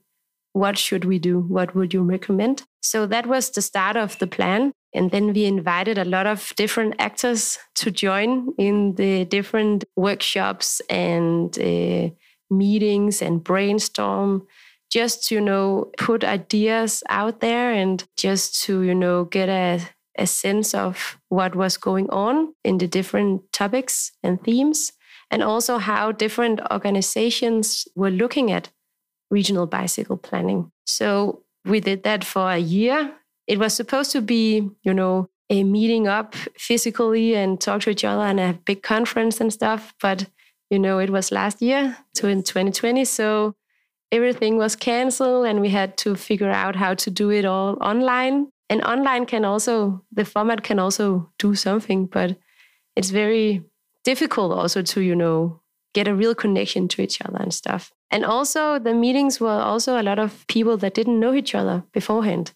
what 0.54 0.78
should 0.78 1.06
we 1.06 1.20
do? 1.20 1.40
What 1.42 1.76
would 1.76 1.94
you 1.94 2.02
recommend? 2.04 2.64
So 2.82 3.06
that 3.08 3.26
was 3.26 3.50
the 3.50 3.62
start 3.62 3.96
of 3.96 4.18
the 4.20 4.28
plan. 4.28 4.72
And 4.94 5.12
then 5.12 5.34
we 5.34 5.46
invited 5.46 5.98
a 5.98 6.06
lot 6.06 6.26
of 6.26 6.54
different 6.56 6.96
actors 7.00 7.60
to 7.76 7.92
join 7.92 8.54
in 8.58 8.96
the 8.96 9.26
different 9.26 9.84
workshops 9.96 10.82
and 10.90 11.58
uh, 11.60 12.10
meetings 12.50 13.22
and 13.22 13.44
brainstorm 13.44 14.48
just 14.92 15.28
to 15.28 15.36
you 15.36 15.42
know 15.42 15.92
put 15.98 16.24
ideas 16.24 17.04
out 17.10 17.42
there 17.42 17.72
and 17.72 18.04
just 18.18 18.64
to 18.64 18.82
you 18.82 18.96
know 18.96 19.26
get 19.26 19.50
a 19.50 19.80
a 20.18 20.28
sense 20.28 20.74
of 20.74 21.18
what 21.30 21.56
was 21.56 21.78
going 21.78 22.10
on 22.10 22.54
in 22.64 22.78
the 22.78 22.88
different 22.88 23.52
topics 23.54 24.12
and 24.24 24.44
themes, 24.44 24.92
and 25.32 25.44
also 25.44 25.78
how 25.78 26.12
different 26.12 26.60
organizations 26.72 27.88
were 27.96 28.10
looking 28.10 28.52
at 28.52 28.70
regional 29.30 29.68
bicycle 29.68 30.18
planning. 30.18 30.72
So 30.86 31.44
we 31.66 31.80
did 31.80 32.04
that 32.04 32.24
for 32.24 32.52
a 32.52 32.58
year. 32.58 33.14
It 33.48 33.60
was 33.60 33.74
supposed 33.74 34.12
to 34.12 34.22
be, 34.22 34.70
you 34.84 34.94
know, 34.94 35.30
a 35.50 35.64
meeting 35.64 36.08
up 36.08 36.36
physically 36.58 37.36
and 37.36 37.60
talk 37.60 37.82
to 37.82 37.90
each 37.90 38.04
other 38.04 38.24
and 38.24 38.40
a 38.40 38.60
big 38.66 38.84
conference 38.84 39.42
and 39.42 39.52
stuff. 39.52 39.94
But, 40.02 40.28
you 40.70 40.80
know, 40.80 41.00
it 41.00 41.10
was 41.10 41.32
last 41.32 41.62
year, 41.62 41.98
to 42.16 42.28
in 42.28 42.44
2020. 42.44 43.06
So 43.06 43.56
everything 44.12 44.58
was 44.58 44.76
canceled 44.76 45.46
and 45.46 45.62
we 45.62 45.70
had 45.70 45.98
to 45.98 46.16
figure 46.16 46.50
out 46.50 46.76
how 46.76 46.94
to 46.96 47.12
do 47.12 47.32
it 47.32 47.46
all 47.46 47.78
online 47.82 48.52
and 48.70 48.84
online 48.84 49.26
can 49.26 49.46
also 49.46 50.04
the 50.12 50.26
format 50.26 50.64
can 50.64 50.80
also 50.80 51.32
do 51.40 51.56
something 51.56 52.06
but 52.06 52.38
it's 52.96 53.10
very 53.10 53.64
difficult 54.04 54.52
also 54.52 54.82
to 54.82 55.02
you 55.02 55.16
know 55.16 55.62
get 55.94 56.08
a 56.08 56.16
real 56.16 56.36
connection 56.36 56.88
to 56.88 57.02
each 57.02 57.22
other 57.22 57.38
and 57.40 57.54
stuff. 57.54 57.92
And 58.12 58.26
also 58.26 58.80
the 58.80 58.94
meetings 58.94 59.40
were 59.40 59.50
also 59.50 60.00
a 60.00 60.04
lot 60.04 60.20
of 60.20 60.46
people 60.48 60.78
that 60.78 60.94
didn't 60.94 61.20
know 61.20 61.34
each 61.34 61.56
other 61.56 61.84
beforehand. 61.94 62.54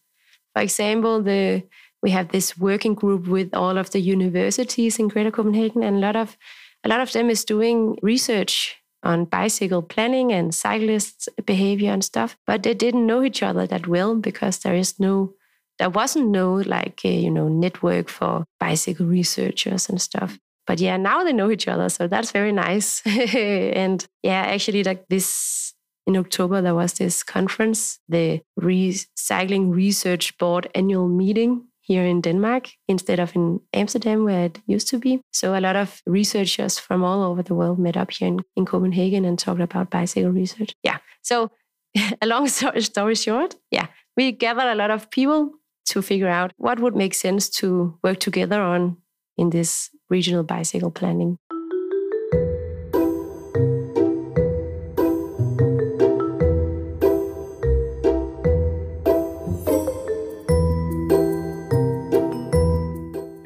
For 0.54 0.62
example 0.62 1.22
the 1.22 1.64
we 2.02 2.12
have 2.12 2.30
this 2.30 2.58
working 2.58 2.96
group 2.96 3.28
with 3.28 3.54
all 3.54 3.78
of 3.78 3.92
the 3.92 4.02
universities 4.02 5.00
in 5.00 5.08
greater 5.08 5.32
copenhagen 5.32 5.84
and 5.84 5.98
a 5.98 6.00
lot 6.00 6.16
of 6.16 6.38
a 6.84 6.90
lot 6.90 7.00
of 7.00 7.12
them 7.14 7.30
is 7.30 7.46
doing 7.46 7.98
research 8.02 8.76
on 9.04 9.26
bicycle 9.26 9.82
planning 9.82 10.32
and 10.32 10.54
cyclists 10.54 11.30
behavior 11.46 11.92
and 11.92 12.04
stuff 12.04 12.38
but 12.46 12.64
they 12.64 12.74
didn't 12.74 13.08
know 13.08 13.24
each 13.24 13.42
other 13.42 13.66
that 13.66 13.88
well 13.88 14.16
because 14.16 14.60
there 14.60 14.76
is 14.76 15.00
no 15.00 15.34
there 15.84 15.90
wasn't 15.90 16.30
no 16.30 16.54
like 16.54 17.04
a, 17.04 17.14
you 17.14 17.30
know 17.30 17.50
network 17.50 18.08
for 18.08 18.46
bicycle 18.58 19.06
researchers 19.06 19.90
and 19.90 20.02
stuff. 20.02 20.40
But 20.66 20.80
yeah 20.80 20.96
now 20.96 21.26
they 21.26 21.34
know 21.34 21.52
each 21.52 21.68
other 21.68 21.90
so 21.90 22.08
that's 22.08 22.32
very 22.32 22.54
nice. 22.54 23.02
And 23.06 24.06
yeah 24.24 24.44
actually 24.54 24.86
like 24.86 25.04
this 25.10 25.74
in 26.08 26.16
october 26.16 26.62
there 26.62 26.76
was 26.76 26.94
this 26.94 27.24
conference 27.24 28.00
the 28.08 28.42
recycling 28.60 29.74
research 29.74 30.38
board 30.38 30.70
annual 30.74 31.08
meeting 31.08 31.64
here 31.80 32.06
in 32.06 32.22
denmark 32.22 32.70
instead 32.88 33.20
of 33.20 33.36
in 33.36 33.60
amsterdam 33.74 34.24
where 34.24 34.46
it 34.46 34.62
used 34.66 34.88
to 34.88 34.98
be. 34.98 35.20
So 35.34 35.54
a 35.54 35.60
lot 35.60 35.76
of 35.76 36.02
researchers 36.06 36.80
from 36.80 37.04
all 37.04 37.24
over 37.24 37.44
the 37.44 37.56
world 37.56 37.78
met 37.78 37.98
up 37.98 38.12
here 38.12 38.30
in, 38.30 38.40
in 38.56 38.66
copenhagen 38.66 39.26
and 39.26 39.38
talked 39.38 39.60
about 39.62 39.90
bicycle 39.90 40.32
research. 40.32 40.76
Yeah 40.82 41.00
so 41.22 41.52
a 42.22 42.26
long 42.26 42.48
story 42.48 43.16
short 43.16 43.56
yeah 43.70 43.88
we 44.16 44.32
gathered 44.32 44.72
a 44.72 44.76
lot 44.76 44.92
of 44.92 45.10
people 45.10 45.52
to 45.86 46.02
figure 46.02 46.30
out 46.30 46.54
what 46.58 46.80
would 46.80 46.96
make 46.96 47.14
sense 47.14 47.50
to 47.50 47.98
work 48.04 48.20
together 48.20 48.62
on 48.62 48.98
in 49.38 49.50
this 49.50 49.90
regional 50.10 50.44
bicycle 50.44 50.92
planning. 50.92 51.38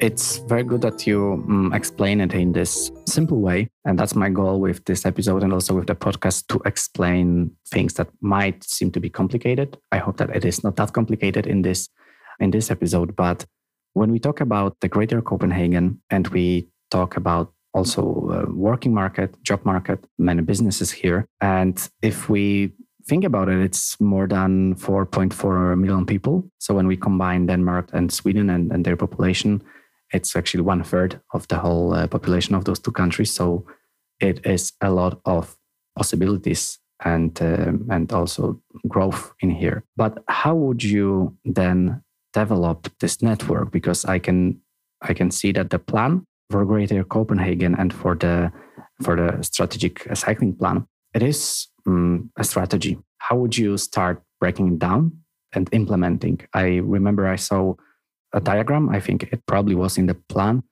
It's 0.00 0.38
very 0.38 0.64
good 0.64 0.80
that 0.80 1.06
you 1.06 1.44
um, 1.48 1.72
explain 1.74 2.20
it 2.20 2.32
in 2.32 2.52
this 2.52 2.90
simple 3.06 3.40
way. 3.40 3.68
And 3.84 3.98
that's 3.98 4.14
my 4.14 4.30
goal 4.30 4.58
with 4.58 4.84
this 4.86 5.04
episode 5.04 5.42
and 5.42 5.52
also 5.52 5.74
with 5.74 5.86
the 5.86 5.94
podcast 5.94 6.46
to 6.48 6.62
explain 6.64 7.50
things 7.68 7.94
that 7.94 8.08
might 8.22 8.64
seem 8.64 8.90
to 8.92 9.00
be 9.00 9.10
complicated. 9.10 9.76
I 9.92 9.98
hope 9.98 10.16
that 10.16 10.34
it 10.34 10.44
is 10.46 10.64
not 10.64 10.76
that 10.76 10.92
complicated 10.92 11.46
in 11.46 11.60
this 11.60 11.88
in 12.40 12.50
this 12.50 12.70
episode. 12.70 13.16
But 13.16 13.44
when 13.94 14.12
we 14.12 14.18
talk 14.18 14.40
about 14.40 14.76
the 14.80 14.88
greater 14.88 15.20
Copenhagen 15.20 16.00
and 16.10 16.28
we 16.28 16.68
talk 16.90 17.16
about 17.16 17.52
also 17.74 18.02
uh, 18.30 18.50
working 18.52 18.94
market, 18.94 19.34
job 19.42 19.64
market, 19.64 20.04
many 20.18 20.42
businesses 20.42 20.90
here. 20.90 21.26
And 21.40 21.76
if 22.02 22.28
we 22.28 22.72
think 23.06 23.24
about 23.24 23.48
it, 23.48 23.58
it's 23.58 24.00
more 24.00 24.26
than 24.26 24.74
4.4 24.74 25.78
million 25.78 26.06
people. 26.06 26.50
So 26.58 26.74
when 26.74 26.86
we 26.86 26.96
combine 26.96 27.46
Denmark 27.46 27.90
and 27.92 28.12
Sweden 28.12 28.50
and, 28.50 28.72
and 28.72 28.84
their 28.84 28.96
population, 28.96 29.62
it's 30.12 30.34
actually 30.36 30.62
one 30.62 30.82
third 30.82 31.20
of 31.34 31.46
the 31.48 31.58
whole 31.58 31.94
uh, 31.94 32.06
population 32.06 32.54
of 32.54 32.64
those 32.64 32.78
two 32.78 32.92
countries. 32.92 33.30
So 33.30 33.66
it 34.20 34.44
is 34.46 34.72
a 34.80 34.90
lot 34.90 35.20
of 35.24 35.56
possibilities 35.96 36.78
and 37.04 37.40
uh, 37.40 37.72
and 37.90 38.12
also 38.12 38.60
growth 38.88 39.32
in 39.40 39.50
here. 39.50 39.84
But 39.96 40.18
how 40.28 40.54
would 40.54 40.82
you 40.82 41.36
then 41.44 42.02
develop 42.32 42.88
this 43.00 43.22
network 43.22 43.70
because 43.70 44.04
I 44.04 44.18
can 44.18 44.60
I 45.02 45.14
can 45.14 45.30
see 45.30 45.52
that 45.52 45.70
the 45.70 45.78
plan 45.78 46.24
for 46.50 46.64
Greater 46.64 47.04
Copenhagen 47.04 47.74
and 47.74 47.92
for 47.92 48.14
the 48.14 48.52
for 49.02 49.16
the 49.16 49.42
strategic 49.42 50.06
cycling 50.16 50.54
plan 50.56 50.86
it 51.14 51.22
is 51.22 51.68
um, 51.86 52.30
a 52.36 52.44
strategy. 52.44 52.98
How 53.18 53.36
would 53.36 53.56
you 53.56 53.76
start 53.76 54.22
breaking 54.40 54.74
it 54.74 54.78
down 54.78 55.12
and 55.52 55.68
implementing? 55.72 56.40
I 56.54 56.76
remember 56.76 57.26
I 57.26 57.36
saw 57.36 57.74
a 58.32 58.40
diagram. 58.40 58.90
I 58.90 59.00
think 59.00 59.24
it 59.24 59.44
probably 59.46 59.74
was 59.74 59.98
in 59.98 60.06
the 60.06 60.14
plan 60.14 60.62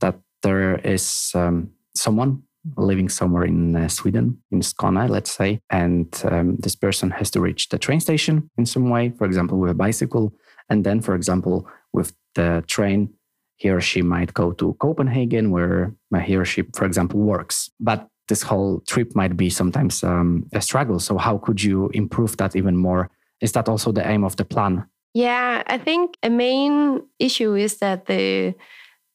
that 0.00 0.18
there 0.42 0.76
is 0.78 1.30
um, 1.34 1.70
someone 1.94 2.42
living 2.76 3.08
somewhere 3.08 3.44
in 3.44 3.76
uh, 3.76 3.88
Sweden, 3.88 4.42
in 4.50 4.60
Skåne, 4.60 5.08
let's 5.08 5.30
say, 5.30 5.60
and 5.70 6.22
um, 6.24 6.56
this 6.56 6.76
person 6.76 7.10
has 7.10 7.30
to 7.32 7.40
reach 7.40 7.68
the 7.68 7.78
train 7.78 8.00
station 8.00 8.50
in 8.56 8.66
some 8.66 8.88
way, 8.88 9.12
for 9.18 9.24
example, 9.24 9.58
with 9.58 9.70
a 9.70 9.74
bicycle, 9.74 10.32
and 10.68 10.84
then, 10.84 11.00
for 11.00 11.14
example, 11.14 11.68
with 11.92 12.14
the 12.34 12.64
train, 12.66 13.12
he 13.56 13.70
or 13.70 13.80
she 13.80 14.02
might 14.02 14.34
go 14.34 14.52
to 14.52 14.74
Copenhagen, 14.80 15.50
where 15.50 15.94
he 16.24 16.36
or 16.36 16.44
she, 16.44 16.62
for 16.74 16.84
example, 16.84 17.20
works. 17.20 17.70
But 17.78 18.08
this 18.28 18.42
whole 18.42 18.80
trip 18.88 19.14
might 19.14 19.36
be 19.36 19.50
sometimes 19.50 20.02
um, 20.02 20.46
a 20.52 20.60
struggle. 20.60 20.98
So, 20.98 21.18
how 21.18 21.38
could 21.38 21.62
you 21.62 21.90
improve 21.92 22.36
that 22.38 22.56
even 22.56 22.76
more? 22.76 23.10
Is 23.40 23.52
that 23.52 23.68
also 23.68 23.92
the 23.92 24.08
aim 24.08 24.24
of 24.24 24.36
the 24.36 24.44
plan? 24.44 24.86
Yeah, 25.14 25.62
I 25.66 25.78
think 25.78 26.16
a 26.22 26.30
main 26.30 27.02
issue 27.18 27.54
is 27.54 27.78
that 27.78 28.06
the 28.06 28.54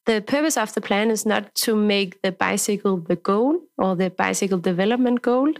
the 0.05 0.21
purpose 0.21 0.55
of 0.55 0.73
the 0.73 0.81
plan 0.81 1.11
is 1.11 1.25
not 1.25 1.53
to 1.55 1.75
make 1.75 2.21
the 2.21 2.31
bicycle 2.31 2.97
the 2.97 3.17
goal 3.17 3.59
or 3.77 3.95
the 3.95 4.09
bicycle 4.09 4.57
development 4.57 5.21
goal. 5.21 5.53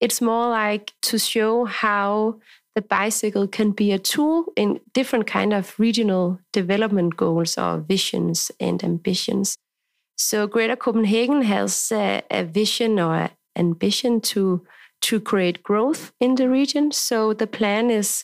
It's 0.00 0.20
more 0.22 0.48
like 0.48 0.92
to 1.02 1.18
show 1.18 1.66
how 1.66 2.40
the 2.74 2.82
bicycle 2.82 3.46
can 3.48 3.72
be 3.72 3.92
a 3.92 3.98
tool 3.98 4.46
in 4.56 4.80
different 4.94 5.26
kind 5.26 5.52
of 5.52 5.78
regional 5.78 6.38
development 6.52 7.16
goals 7.16 7.58
or 7.58 7.78
visions 7.78 8.50
and 8.60 8.82
ambitions. 8.84 9.56
So 10.16 10.46
Greater 10.46 10.76
Copenhagen 10.76 11.42
has 11.42 11.90
a, 11.92 12.22
a 12.30 12.44
vision 12.44 13.00
or 13.00 13.30
ambition 13.56 14.20
to 14.20 14.64
to 15.02 15.18
create 15.18 15.62
growth 15.62 16.12
in 16.20 16.34
the 16.34 16.48
region. 16.48 16.92
So 16.92 17.32
the 17.32 17.46
plan 17.46 17.90
is 17.90 18.22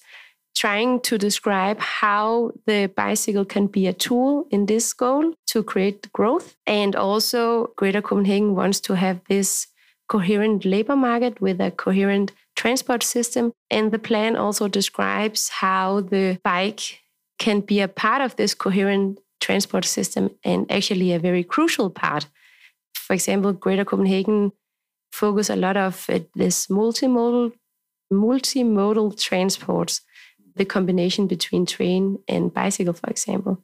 trying 0.55 1.01
to 1.01 1.19
describe 1.19 1.79
how 1.79 2.53
the 2.67 2.87
bicycle 2.97 3.45
can 3.45 3.67
be 3.67 3.87
a 3.87 3.93
tool 3.93 4.47
in 4.51 4.67
this 4.67 4.93
goal 4.93 5.35
to 5.47 5.63
create 5.63 6.11
growth. 6.13 6.57
And 6.67 6.97
also, 6.97 7.73
Greater 7.77 8.03
Copenhagen 8.03 8.55
wants 8.55 8.81
to 8.81 8.95
have 8.95 9.21
this 9.29 9.67
coherent 10.09 10.65
labor 10.65 10.97
market 10.97 11.41
with 11.41 11.61
a 11.61 11.71
coherent 11.71 12.33
transport 12.57 13.03
system. 13.03 13.53
And 13.71 13.93
the 13.93 13.99
plan 13.99 14.37
also 14.37 14.69
describes 14.69 15.49
how 15.49 16.01
the 16.01 16.39
bike 16.43 17.01
can 17.39 17.61
be 17.61 17.81
a 17.81 17.89
part 17.89 18.23
of 18.23 18.37
this 18.37 18.55
coherent 18.55 19.21
transport 19.41 19.85
system 19.85 20.31
and 20.43 20.71
actually 20.73 21.13
a 21.13 21.19
very 21.19 21.45
crucial 21.45 21.91
part. 21.91 22.27
For 22.95 23.13
example, 23.13 23.53
Greater 23.53 23.85
Copenhagen 23.85 24.53
focus 25.13 25.51
a 25.51 25.57
lot 25.57 25.77
of 25.77 26.07
uh, 26.09 26.21
this 26.35 26.67
multimodal 26.67 27.53
multimodal 28.13 29.21
transports 29.21 30.01
the 30.55 30.65
combination 30.65 31.27
between 31.27 31.67
train 31.67 32.19
and 32.29 32.53
bicycle, 32.53 32.95
for 32.95 33.11
example. 33.11 33.63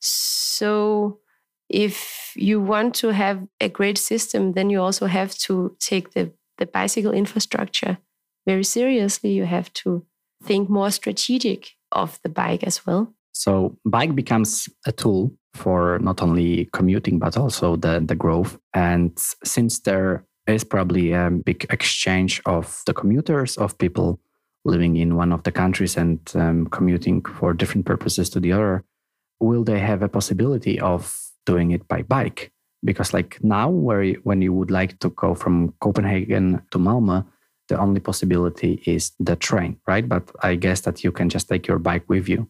So, 0.00 1.20
if 1.68 2.32
you 2.34 2.60
want 2.60 2.94
to 2.96 3.08
have 3.12 3.46
a 3.60 3.68
great 3.68 3.98
system, 3.98 4.52
then 4.52 4.68
you 4.68 4.80
also 4.80 5.06
have 5.06 5.34
to 5.46 5.76
take 5.80 6.12
the, 6.12 6.32
the 6.58 6.66
bicycle 6.66 7.12
infrastructure 7.12 7.98
very 8.46 8.64
seriously. 8.64 9.30
You 9.32 9.44
have 9.44 9.72
to 9.74 10.04
think 10.42 10.68
more 10.68 10.90
strategic 10.90 11.70
of 11.92 12.18
the 12.22 12.28
bike 12.28 12.64
as 12.64 12.86
well. 12.86 13.14
So, 13.32 13.76
bike 13.84 14.14
becomes 14.14 14.68
a 14.86 14.92
tool 14.92 15.32
for 15.54 15.98
not 16.00 16.22
only 16.22 16.68
commuting 16.72 17.18
but 17.18 17.36
also 17.36 17.76
the 17.76 18.00
the 18.00 18.14
growth. 18.14 18.58
And 18.72 19.12
since 19.44 19.80
there 19.80 20.24
is 20.46 20.64
probably 20.64 21.12
a 21.12 21.30
big 21.30 21.66
exchange 21.70 22.42
of 22.44 22.82
the 22.86 22.92
commuters 22.92 23.56
of 23.56 23.78
people 23.78 24.20
living 24.64 24.96
in 24.96 25.16
one 25.16 25.32
of 25.32 25.42
the 25.42 25.52
countries 25.52 25.96
and 25.96 26.18
um, 26.34 26.66
commuting 26.66 27.22
for 27.22 27.52
different 27.52 27.86
purposes 27.86 28.30
to 28.30 28.40
the 28.40 28.52
other, 28.52 28.84
will 29.40 29.64
they 29.64 29.78
have 29.78 30.02
a 30.02 30.08
possibility 30.08 30.80
of 30.80 31.16
doing 31.46 31.70
it 31.70 31.86
by 31.88 32.02
bike? 32.02 32.50
Because 32.84 33.14
like 33.14 33.38
now, 33.42 33.70
where 33.70 34.12
when 34.24 34.42
you 34.42 34.52
would 34.52 34.70
like 34.70 34.98
to 34.98 35.10
go 35.10 35.34
from 35.34 35.72
Copenhagen 35.80 36.62
to 36.70 36.78
Malmö, 36.78 37.24
the 37.68 37.78
only 37.78 38.00
possibility 38.00 38.82
is 38.86 39.12
the 39.18 39.36
train, 39.36 39.78
right? 39.86 40.08
But 40.08 40.30
I 40.42 40.54
guess 40.56 40.82
that 40.82 41.04
you 41.04 41.12
can 41.12 41.28
just 41.28 41.48
take 41.48 41.66
your 41.66 41.78
bike 41.78 42.04
with 42.08 42.28
you 42.28 42.48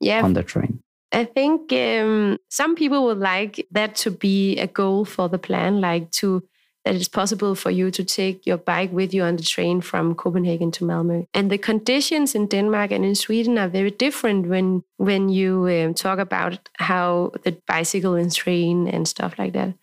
yeah. 0.00 0.22
on 0.22 0.34
the 0.34 0.42
train. 0.42 0.80
I 1.12 1.24
think 1.24 1.72
um, 1.72 2.38
some 2.50 2.76
people 2.76 3.04
would 3.06 3.18
like 3.18 3.66
that 3.72 3.96
to 3.96 4.10
be 4.10 4.58
a 4.58 4.66
goal 4.66 5.04
for 5.04 5.28
the 5.28 5.38
plan, 5.38 5.80
like 5.80 6.10
to 6.12 6.42
that 6.84 6.94
it's 6.94 7.08
possible 7.08 7.54
for 7.54 7.70
you 7.70 7.90
to 7.90 8.02
take 8.02 8.46
your 8.46 8.56
bike 8.56 8.90
with 8.90 9.12
you 9.12 9.22
on 9.22 9.36
the 9.36 9.42
train 9.42 9.80
from 9.82 10.14
Copenhagen 10.14 10.70
to 10.72 10.84
Malmö. 10.84 11.26
And 11.34 11.50
the 11.50 11.58
conditions 11.58 12.34
in 12.34 12.46
Denmark 12.46 12.90
and 12.90 13.04
in 13.04 13.14
Sweden 13.14 13.58
are 13.58 13.68
very 13.68 13.90
different 13.90 14.46
when 14.46 14.82
when 14.96 15.28
you 15.28 15.66
um, 15.68 15.94
talk 15.94 16.18
about 16.18 16.68
how 16.78 17.32
the 17.44 17.56
bicycle 17.66 18.14
and 18.14 18.32
train 18.32 18.88
and 18.88 19.06
stuff 19.06 19.38
like 19.38 19.52
that. 19.52 19.74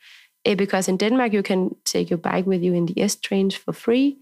Uh, 0.46 0.55
because 0.55 0.88
in 0.88 0.98
Denmark 0.98 1.34
you 1.34 1.43
can 1.43 1.75
take 1.84 2.10
your 2.10 2.17
bike 2.19 2.48
with 2.48 2.63
you 2.63 2.74
in 2.74 2.88
the 2.88 3.00
S 3.01 3.15
trains 3.15 3.55
for 3.55 3.74
free, 3.74 4.17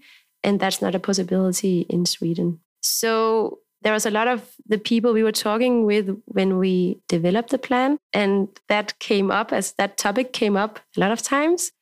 and 0.46 0.58
that's 0.58 0.80
not 0.80 0.94
a 0.94 0.98
possibility 0.98 1.80
in 1.90 2.06
Sweden. 2.06 2.60
So 2.80 3.58
there 3.82 3.92
was 3.92 4.06
a 4.06 4.10
lot 4.10 4.28
of 4.28 4.50
the 4.66 4.78
people 4.78 5.12
we 5.12 5.22
were 5.22 5.32
talking 5.32 5.84
with 5.84 6.18
when 6.24 6.56
we 6.56 7.02
developed 7.08 7.50
the 7.50 7.58
plan 7.58 7.98
and 8.14 8.48
that 8.68 8.98
came 8.98 9.30
up 9.30 9.52
as 9.52 9.72
that 9.72 9.98
topic 9.98 10.32
came 10.32 10.56
up 10.56 10.80
a 10.96 11.00
lot 11.00 11.12
of 11.12 11.20
times 11.20 11.72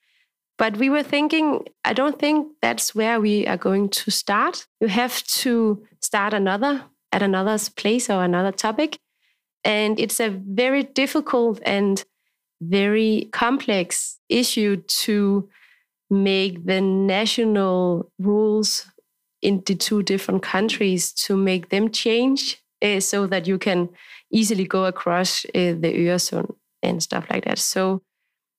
but 0.56 0.76
we 0.76 0.88
were 0.88 1.02
thinking, 1.02 1.66
I 1.84 1.92
don't 1.92 2.18
think 2.18 2.52
that's 2.62 2.94
where 2.94 3.20
we 3.20 3.46
are 3.46 3.56
going 3.56 3.88
to 3.90 4.10
start. 4.10 4.66
You 4.80 4.88
have 4.88 5.22
to 5.24 5.84
start 6.00 6.32
another 6.32 6.84
at 7.12 7.22
another 7.22 7.58
place 7.76 8.08
or 8.08 8.22
another 8.22 8.52
topic. 8.52 8.98
And 9.64 9.98
it's 9.98 10.20
a 10.20 10.28
very 10.28 10.84
difficult 10.84 11.60
and 11.64 12.04
very 12.60 13.28
complex 13.32 14.18
issue 14.28 14.76
to 14.76 15.48
make 16.10 16.66
the 16.66 16.80
national 16.80 18.10
rules 18.18 18.86
in 19.42 19.62
the 19.66 19.74
two 19.74 20.02
different 20.02 20.42
countries 20.42 21.12
to 21.12 21.36
make 21.36 21.68
them 21.68 21.90
change 21.90 22.62
uh, 22.82 23.00
so 23.00 23.26
that 23.26 23.46
you 23.46 23.58
can 23.58 23.88
easily 24.30 24.64
go 24.64 24.84
across 24.84 25.44
uh, 25.46 25.74
the 25.78 25.92
Öresund 25.94 26.54
and 26.82 27.02
stuff 27.02 27.26
like 27.30 27.44
that. 27.44 27.58
So 27.58 28.02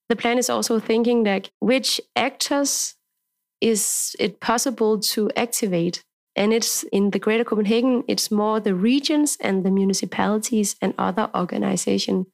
the 0.10 0.15
plan 0.15 0.38
is 0.38 0.49
also 0.49 0.79
thinking 0.79 1.23
like 1.23 1.51
which 1.60 1.99
actors 2.15 2.95
is 3.62 4.15
it 4.19 4.39
possible 4.39 4.99
to 4.99 5.31
activate? 5.36 6.03
And 6.36 6.53
it's 6.53 6.84
in 6.91 7.12
the 7.12 7.19
Greater 7.19 7.45
Copenhagen, 7.45 8.03
it's 8.08 8.29
more 8.29 8.60
the 8.60 8.75
regions 8.75 9.38
and 9.39 9.63
the 9.63 9.71
municipalities 9.71 10.75
and 10.81 10.93
other 10.97 11.29
organizations 11.34 12.27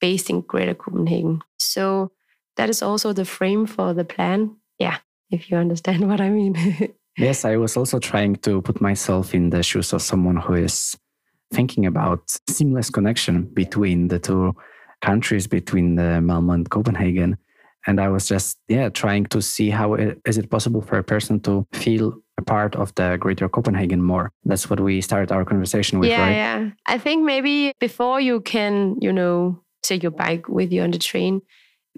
based 0.00 0.30
in 0.30 0.40
Greater 0.40 0.74
Copenhagen. 0.74 1.42
So 1.58 2.10
that 2.56 2.70
is 2.70 2.82
also 2.82 3.12
the 3.12 3.24
frame 3.24 3.66
for 3.66 3.94
the 3.94 4.04
plan. 4.04 4.56
Yeah, 4.78 4.98
if 5.30 5.50
you 5.50 5.56
understand 5.56 6.08
what 6.08 6.20
I 6.20 6.30
mean. 6.30 6.94
yes, 7.18 7.44
I 7.44 7.56
was 7.56 7.76
also 7.76 7.98
trying 7.98 8.36
to 8.36 8.62
put 8.62 8.80
myself 8.80 9.34
in 9.34 9.50
the 9.50 9.62
shoes 9.62 9.92
of 9.92 10.02
someone 10.02 10.36
who 10.36 10.54
is 10.54 10.96
thinking 11.52 11.86
about 11.86 12.36
seamless 12.48 12.90
connection 12.90 13.44
between 13.54 14.08
the 14.08 14.18
two 14.18 14.54
countries 15.00 15.46
between 15.46 15.96
the 15.96 16.20
Malmö 16.22 16.54
and 16.54 16.70
Copenhagen. 16.70 17.36
And 17.86 18.00
I 18.00 18.08
was 18.08 18.26
just, 18.26 18.58
yeah, 18.68 18.88
trying 18.88 19.26
to 19.26 19.42
see 19.42 19.68
how 19.70 19.94
it, 19.94 20.18
is 20.24 20.38
it 20.38 20.50
possible 20.50 20.80
for 20.80 20.96
a 20.98 21.04
person 21.04 21.40
to 21.40 21.66
feel 21.72 22.14
a 22.38 22.42
part 22.42 22.74
of 22.76 22.94
the 22.94 23.16
greater 23.20 23.48
Copenhagen 23.48 24.02
more. 24.02 24.32
That's 24.44 24.70
what 24.70 24.80
we 24.80 25.00
started 25.02 25.30
our 25.30 25.44
conversation 25.44 25.98
with, 25.98 26.08
yeah, 26.08 26.22
right? 26.22 26.32
Yeah, 26.32 26.70
I 26.86 26.98
think 26.98 27.24
maybe 27.24 27.74
before 27.78 28.20
you 28.20 28.40
can, 28.40 28.96
you 29.00 29.12
know, 29.12 29.60
take 29.82 30.02
your 30.02 30.12
bike 30.12 30.48
with 30.48 30.72
you 30.72 30.82
on 30.82 30.92
the 30.92 30.98
train, 30.98 31.42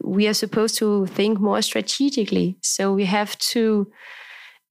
we 0.03 0.29
are 0.29 0.35
supposed 0.35 0.77
to 0.79 1.07
think 1.07 1.41
more 1.41 1.63
strategically. 1.63 2.57
So 2.63 2.93
we 2.93 3.05
have 3.07 3.37
to 3.39 3.91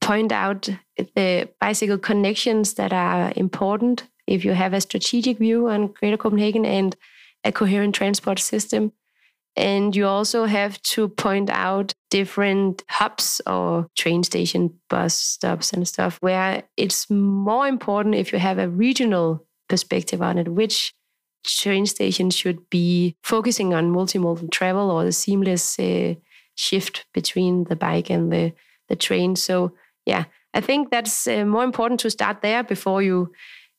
point 0.02 0.32
out 0.32 0.70
the 1.16 1.50
bicycle 1.60 1.98
connections 1.98 2.76
that 2.76 2.94
are 2.94 3.34
important 3.36 4.04
if 4.28 4.46
you 4.46 4.54
have 4.54 4.74
a 4.74 4.82
strategic 4.82 5.38
view 5.38 5.68
on 5.68 5.88
Greater 5.88 6.18
Copenhagen 6.18 6.66
and 6.66 6.96
a 7.44 7.52
coherent 7.52 7.96
transport 7.96 8.40
system. 8.40 8.92
And 9.56 9.96
you 9.96 10.06
also 10.06 10.46
have 10.46 10.82
to 10.82 11.08
point 11.08 11.50
out 11.50 11.94
different 12.10 12.84
hubs 12.90 13.42
or 13.48 13.88
train 13.96 14.24
station, 14.24 14.74
bus 14.90 15.16
stops, 15.16 15.72
and 15.72 15.88
stuff 15.88 16.18
where 16.22 16.64
it's 16.76 17.10
more 17.10 17.68
important 17.68 18.16
if 18.16 18.34
you 18.34 18.40
have 18.40 18.58
a 18.58 18.70
regional 18.70 19.46
perspective 19.70 20.22
on 20.22 20.38
it, 20.38 20.50
which 20.50 20.94
train 21.46 21.86
station 21.86 22.30
should 22.30 22.70
be 22.70 23.16
focusing 23.24 23.74
on 23.74 23.92
multimodal 23.94 24.52
travel 24.52 24.92
or 24.92 25.04
the 25.04 25.12
seamless 25.12 25.80
uh, 25.80 26.16
shift 26.56 27.06
between 27.14 27.66
the 27.66 27.76
bike 27.76 28.10
and 28.10 28.32
the, 28.32 28.54
the 28.90 28.96
train. 28.96 29.36
So, 29.36 29.74
yeah, 30.06 30.26
I 30.54 30.62
think 30.62 30.92
that's 30.92 31.28
uh, 31.28 31.46
more 31.46 31.64
important 31.64 32.00
to 32.02 32.10
start 32.10 32.42
there 32.42 32.64
before 32.64 33.02
you 33.02 33.32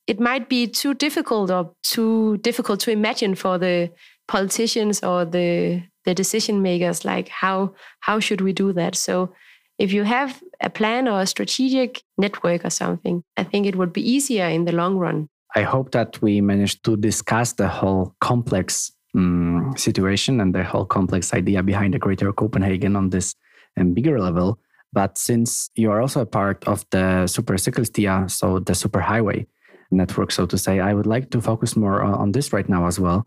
it 0.07 0.21
might 0.21 0.49
be 0.49 0.67
too 0.67 0.95
difficult 0.95 1.51
or 1.51 1.73
too 1.83 2.37
difficult 2.39 2.81
to 2.81 2.91
imagine 2.91 3.35
for 3.35 3.59
the 3.59 3.91
politicians 4.29 5.03
or 5.03 5.25
the 5.25 5.83
the 6.05 6.15
decision 6.15 6.63
makers 6.63 7.05
like 7.05 7.29
how 7.29 7.75
how 8.01 8.21
should 8.21 8.41
we 8.41 8.53
do 8.53 8.73
that 8.73 8.95
so 8.95 9.33
if 9.79 9.93
you 9.93 10.05
have 10.05 10.43
a 10.61 10.71
plan 10.71 11.09
or 11.09 11.21
a 11.21 11.27
strategic 11.27 12.03
network 12.17 12.65
or 12.65 12.71
something 12.71 13.23
i 13.37 13.43
think 13.45 13.67
it 13.67 13.77
would 13.77 13.93
be 13.93 14.09
easier 14.09 14.47
in 14.47 14.65
the 14.65 14.73
long 14.73 14.97
run 14.97 15.29
i 15.57 15.63
hope 15.63 15.91
that 15.91 16.21
we 16.23 16.41
managed 16.41 16.85
to 16.85 16.97
discuss 16.97 17.53
the 17.55 17.69
whole 17.69 18.15
complex 18.21 18.93
um, 19.17 19.73
situation 19.77 20.41
and 20.41 20.55
the 20.55 20.63
whole 20.63 20.85
complex 20.85 21.35
idea 21.35 21.63
behind 21.63 21.93
the 21.95 21.99
greater 21.99 22.33
copenhagen 22.33 22.95
on 22.95 23.11
this 23.11 23.35
um, 23.77 23.93
bigger 23.95 24.21
level 24.21 24.59
but 24.93 25.19
since 25.19 25.71
you 25.75 25.91
are 25.91 26.01
also 26.01 26.21
a 26.21 26.27
part 26.27 26.65
of 26.65 26.85
the 26.91 27.27
Supercykelstier 27.27 28.31
so 28.31 28.61
the 28.61 28.73
superhighway 28.73 29.47
network, 29.91 30.33
so 30.33 30.47
to 30.47 30.59
say. 30.59 30.81
I 30.81 30.95
would 30.95 31.07
like 31.07 31.31
to 31.31 31.41
focus 31.41 31.77
more 31.77 32.03
on 32.03 32.33
this 32.33 32.53
right 32.53 32.69
now 32.69 32.87
as 32.87 32.99
well. 32.99 33.27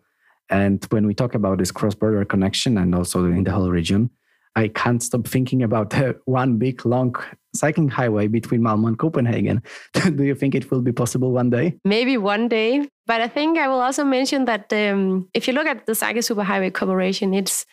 And 0.49 0.83
when 0.89 1.05
we 1.05 1.13
talk 1.13 1.35
about 1.35 1.59
this 1.59 1.71
cross 1.71 1.95
border 1.95 2.25
connection 2.25 2.77
and 2.77 2.95
also 2.95 3.25
in 3.25 3.43
the 3.43 3.51
whole 3.51 3.69
region, 3.69 4.09
I 4.55 4.67
can't 4.67 5.01
stop 5.01 5.27
thinking 5.27 5.63
about 5.63 5.91
the 5.91 6.19
one 6.25 6.57
big 6.57 6.85
long 6.85 7.15
cycling 7.55 7.89
highway 7.89 8.27
between 8.27 8.61
Malmo 8.61 8.87
and 8.87 8.99
Copenhagen. 8.99 9.63
Do 9.93 10.23
you 10.23 10.35
think 10.35 10.55
it 10.55 10.69
will 10.69 10.81
be 10.81 10.91
possible 10.91 11.31
one 11.31 11.49
day? 11.49 11.77
Maybe 11.85 12.17
one 12.17 12.47
day. 12.47 12.87
But 13.07 13.21
I 13.21 13.27
think 13.27 13.57
I 13.57 13.67
will 13.67 13.79
also 13.79 14.03
mention 14.03 14.45
that 14.45 14.71
um, 14.73 15.29
if 15.33 15.47
you 15.47 15.53
look 15.53 15.67
at 15.67 15.85
the 15.85 15.95
Cycle 15.95 16.21
Superhighway 16.21 16.73
Corporation, 16.73 17.33
it's 17.33 17.65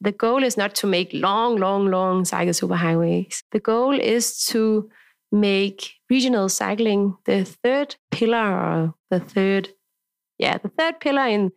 the 0.00 0.12
goal 0.12 0.42
is 0.42 0.56
not 0.56 0.74
to 0.76 0.86
make 0.86 1.10
long, 1.12 1.56
long, 1.56 1.86
long 1.86 2.24
cycle 2.24 2.52
superhighways. 2.52 3.42
The 3.52 3.60
goal 3.60 3.98
is 3.98 4.44
to 4.46 4.90
make 5.32 5.94
regional 6.10 6.48
cycling 6.48 7.16
the 7.24 7.44
third 7.44 7.96
pillar 8.10 8.38
or 8.38 8.94
the 9.10 9.20
third, 9.20 9.70
yeah, 10.38 10.58
the 10.58 10.68
third 10.68 11.00
pillar 11.00 11.26
in 11.26 11.52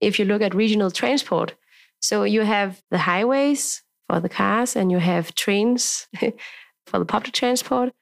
if 0.00 0.18
you 0.18 0.24
look 0.24 0.42
at 0.42 0.54
regional 0.54 0.90
transport. 0.90 1.54
So 2.00 2.24
you 2.24 2.40
have 2.40 2.80
the 2.90 2.98
highways 2.98 3.82
for 4.10 4.20
the 4.20 4.28
cars 4.28 4.74
and 4.76 4.90
you 4.90 4.98
have 4.98 5.34
trains 5.34 6.08
for 6.86 6.98
the 6.98 7.04
public 7.04 7.32
transport. 7.32 7.92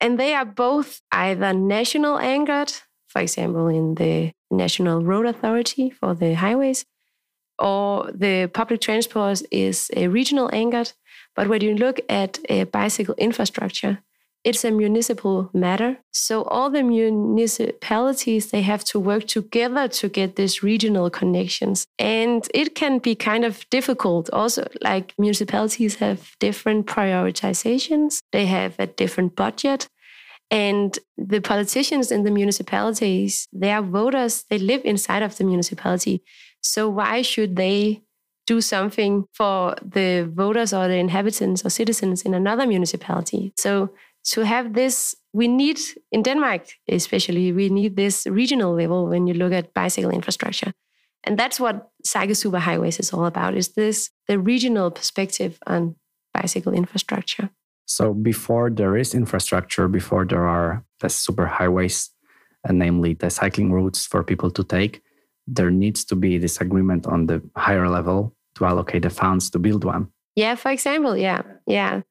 And 0.00 0.18
they 0.18 0.32
are 0.32 0.46
both 0.46 1.02
either 1.12 1.52
national 1.52 2.18
anchored, 2.18 2.72
for 3.08 3.20
example, 3.20 3.68
in 3.68 3.94
the 3.96 4.32
National 4.50 5.04
Road 5.04 5.26
Authority 5.26 5.90
for 5.90 6.14
the 6.14 6.32
highways, 6.34 6.86
or 7.58 8.10
the 8.12 8.50
public 8.54 8.80
transport 8.80 9.42
is 9.50 9.90
a 9.94 10.08
regional 10.08 10.48
anchored. 10.52 10.92
But 11.36 11.48
when 11.48 11.60
you 11.60 11.74
look 11.74 12.00
at 12.08 12.38
a 12.48 12.64
bicycle 12.64 13.14
infrastructure, 13.18 13.98
it's 14.42 14.64
a 14.64 14.70
municipal 14.70 15.50
matter. 15.52 15.98
So 16.12 16.44
all 16.44 16.70
the 16.70 16.82
municipalities 16.82 18.50
they 18.50 18.62
have 18.62 18.84
to 18.84 18.98
work 18.98 19.26
together 19.26 19.88
to 19.88 20.08
get 20.08 20.36
these 20.36 20.62
regional 20.62 21.10
connections. 21.10 21.86
And 21.98 22.46
it 22.54 22.74
can 22.74 22.98
be 22.98 23.14
kind 23.14 23.44
of 23.44 23.68
difficult 23.70 24.30
also 24.32 24.66
like 24.80 25.14
municipalities 25.18 25.96
have 25.96 26.34
different 26.40 26.86
prioritizations. 26.86 28.22
They 28.32 28.46
have 28.46 28.74
a 28.78 28.86
different 28.86 29.36
budget. 29.36 29.88
And 30.50 30.98
the 31.16 31.40
politicians 31.40 32.10
in 32.10 32.24
the 32.24 32.30
municipalities, 32.30 33.46
they 33.52 33.70
are 33.70 33.82
voters, 33.82 34.44
they 34.50 34.58
live 34.58 34.80
inside 34.84 35.22
of 35.22 35.36
the 35.36 35.44
municipality. 35.44 36.24
So 36.60 36.88
why 36.88 37.22
should 37.22 37.54
they 37.56 38.02
do 38.46 38.60
something 38.60 39.26
for 39.32 39.76
the 39.80 40.28
voters 40.34 40.72
or 40.72 40.88
the 40.88 40.96
inhabitants 40.96 41.64
or 41.64 41.70
citizens 41.70 42.22
in 42.22 42.34
another 42.34 42.66
municipality? 42.66 43.52
So 43.56 43.90
to 44.24 44.44
have 44.44 44.74
this, 44.74 45.14
we 45.32 45.48
need 45.48 45.78
in 46.12 46.22
Denmark, 46.22 46.62
especially, 46.88 47.52
we 47.52 47.68
need 47.68 47.96
this 47.96 48.26
regional 48.26 48.74
level 48.74 49.08
when 49.08 49.26
you 49.26 49.34
look 49.34 49.52
at 49.52 49.72
bicycle 49.74 50.10
infrastructure. 50.10 50.72
And 51.24 51.38
that's 51.38 51.60
what 51.60 51.90
Cycle 52.04 52.34
Superhighways 52.34 52.98
is 53.00 53.12
all 53.12 53.26
about, 53.26 53.56
is 53.56 53.74
this 53.74 54.10
the 54.26 54.38
regional 54.38 54.90
perspective 54.90 55.58
on 55.66 55.96
bicycle 56.32 56.72
infrastructure. 56.72 57.50
So 57.86 58.14
before 58.14 58.70
there 58.70 58.96
is 58.96 59.14
infrastructure, 59.14 59.88
before 59.88 60.24
there 60.24 60.46
are 60.46 60.84
the 61.00 61.08
superhighways, 61.08 62.08
and 62.64 62.78
namely 62.78 63.14
the 63.14 63.30
cycling 63.30 63.72
routes 63.72 64.06
for 64.06 64.22
people 64.22 64.50
to 64.50 64.62
take, 64.62 65.02
there 65.46 65.70
needs 65.70 66.04
to 66.04 66.14
be 66.14 66.38
this 66.38 66.60
agreement 66.60 67.06
on 67.06 67.26
the 67.26 67.42
higher 67.56 67.88
level 67.88 68.34
to 68.54 68.64
allocate 68.64 69.02
the 69.02 69.10
funds 69.10 69.50
to 69.50 69.58
build 69.58 69.84
one. 69.84 70.08
Yeah, 70.36 70.54
for 70.54 70.70
example, 70.70 71.16
yeah, 71.16 71.42
yeah. 71.66 72.02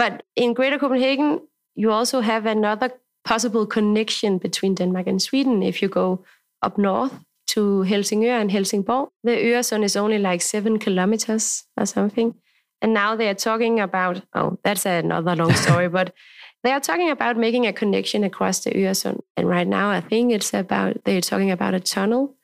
But 0.00 0.22
in 0.34 0.54
Greater 0.54 0.78
Copenhagen, 0.78 1.42
you 1.74 1.90
also 1.90 2.20
have 2.22 2.46
another 2.46 2.90
possible 3.22 3.66
connection 3.66 4.38
between 4.38 4.74
Denmark 4.74 5.06
and 5.06 5.20
Sweden. 5.20 5.62
If 5.62 5.82
you 5.82 5.88
go 5.90 6.24
up 6.62 6.78
north 6.78 7.12
to 7.48 7.84
Helsingør 7.86 8.40
and 8.40 8.50
Helsingborg, 8.50 9.10
the 9.24 9.32
Øresund 9.32 9.84
is 9.84 9.96
only 9.96 10.18
like 10.18 10.40
seven 10.40 10.78
kilometers 10.78 11.64
or 11.76 11.84
something. 11.84 12.34
And 12.80 12.94
now 12.94 13.14
they 13.14 13.28
are 13.28 13.34
talking 13.34 13.78
about, 13.78 14.22
oh, 14.34 14.58
that's 14.64 14.86
another 14.86 15.36
long 15.36 15.52
story, 15.64 15.90
but 15.90 16.14
they 16.64 16.72
are 16.72 16.80
talking 16.80 17.10
about 17.10 17.36
making 17.36 17.66
a 17.66 17.72
connection 17.74 18.24
across 18.24 18.60
the 18.60 18.70
Øresund. 18.70 19.20
And 19.36 19.50
right 19.50 19.68
now, 19.68 19.90
I 19.90 20.00
think 20.00 20.32
it's 20.32 20.54
about, 20.54 21.04
they're 21.04 21.20
talking 21.20 21.50
about 21.50 21.74
a 21.74 21.80
tunnel 21.80 22.36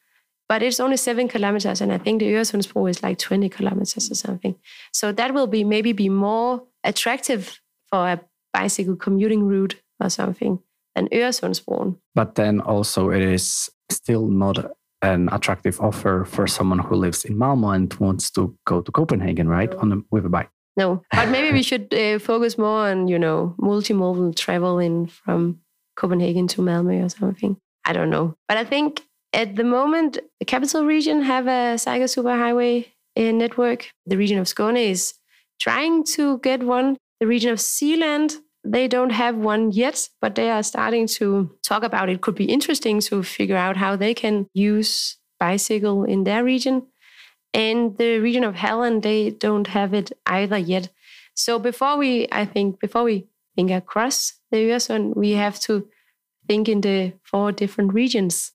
but 0.49 0.63
it's 0.63 0.81
only 0.81 0.97
seven 0.97 1.29
kilometers, 1.29 1.81
and 1.81 1.93
I 1.93 1.99
think 1.99 2.21
the 2.21 2.33
Øresundsbro 2.33 2.89
is 2.91 3.03
like 3.03 3.19
20 3.19 3.49
kilometers 3.49 4.11
or 4.11 4.15
something. 4.15 4.55
So 4.93 5.13
that 5.13 5.35
will 5.35 5.47
be 5.47 5.65
maybe 5.65 5.93
be 5.93 6.09
more 6.09 6.63
attractive 6.85 7.61
for 7.91 8.09
a 8.09 8.21
bicycle 8.53 8.97
commuting 8.97 9.43
route 9.45 9.77
or 10.01 10.11
something 10.11 10.59
than 10.95 11.09
Øresundsbroen. 11.09 11.97
But 12.15 12.35
then 12.35 12.61
also 12.61 13.11
it 13.11 13.23
is 13.23 13.71
still 13.91 14.29
not 14.29 14.71
an 15.03 15.29
attractive 15.33 15.81
offer 15.81 16.25
for 16.25 16.47
someone 16.47 16.79
who 16.79 16.95
lives 16.97 17.25
in 17.25 17.37
Malmo 17.37 17.71
and 17.71 17.93
wants 17.95 18.31
to 18.31 18.57
go 18.65 18.81
to 18.81 18.93
Copenhagen, 18.93 19.49
right, 19.49 19.75
on 19.75 19.93
a, 19.93 19.97
with 20.11 20.25
a 20.25 20.29
bike. 20.29 20.51
No, 20.77 21.03
but 21.11 21.29
maybe 21.29 21.53
we 21.53 21.63
should 21.63 21.93
uh, 21.95 22.19
focus 22.19 22.59
more 22.59 22.91
on 22.91 23.09
you 23.09 23.19
know 23.19 23.55
multimodal 23.59 24.35
travel 24.37 24.79
in 24.79 25.07
from 25.07 25.61
Copenhagen 25.97 26.47
to 26.49 26.63
Malmo 26.63 27.05
or 27.05 27.09
something. 27.09 27.57
I 27.85 27.93
don't 27.93 28.11
know, 28.11 28.35
but 28.49 28.59
I 28.59 28.65
think 28.65 29.03
at 29.37 29.55
the 29.55 29.65
moment, 29.65 30.19
the 30.41 30.47
capital 30.47 30.87
region 30.87 31.23
have 31.23 31.47
a 31.47 31.77
cycle 31.79 32.07
superhighway 32.07 32.87
network. 33.17 33.91
The 34.07 34.17
region 34.17 34.39
of 34.39 34.47
Skåne 34.47 34.91
is 34.91 35.15
trying 35.61 36.05
to 36.17 36.39
get 36.39 36.63
one. 36.63 36.97
The 37.21 37.27
region 37.27 37.53
of 37.53 37.61
Zealand, 37.61 38.37
they 38.65 38.89
don't 38.89 39.11
have 39.11 39.37
one 39.37 39.71
yet, 39.73 40.09
but 40.23 40.35
they 40.35 40.51
are 40.51 40.63
starting 40.63 41.07
to 41.19 41.51
talk 41.63 41.83
about 41.83 42.09
it. 42.09 42.23
Could 42.23 42.35
be 42.35 42.47
interesting 42.47 43.01
to 43.01 43.23
figure 43.23 43.57
out 43.57 43.77
how 43.77 43.95
they 43.95 44.15
can 44.15 44.49
use 44.55 45.19
bicycle 45.39 46.05
in 46.05 46.25
their 46.25 46.43
region. 46.43 46.87
And 47.53 47.97
the 47.99 48.19
region 48.19 48.43
of 48.43 48.55
Halland, 48.55 49.03
they 49.03 49.31
don't 49.31 49.67
have 49.67 49.93
it 49.93 50.13
either 50.27 50.59
yet. 50.59 50.89
So 51.35 51.59
before 51.59 51.99
we, 51.99 52.27
I 52.33 52.47
think, 52.47 52.81
before 52.81 53.05
we 53.05 53.27
think 53.55 53.71
across 53.71 54.33
the 54.51 54.59
Øresund, 54.59 55.15
we 55.15 55.33
have 55.33 55.61
to 55.61 55.87
think 56.49 56.69
in 56.69 56.81
the 56.81 57.13
four 57.23 57.53
different 57.53 57.93
regions. 57.93 58.53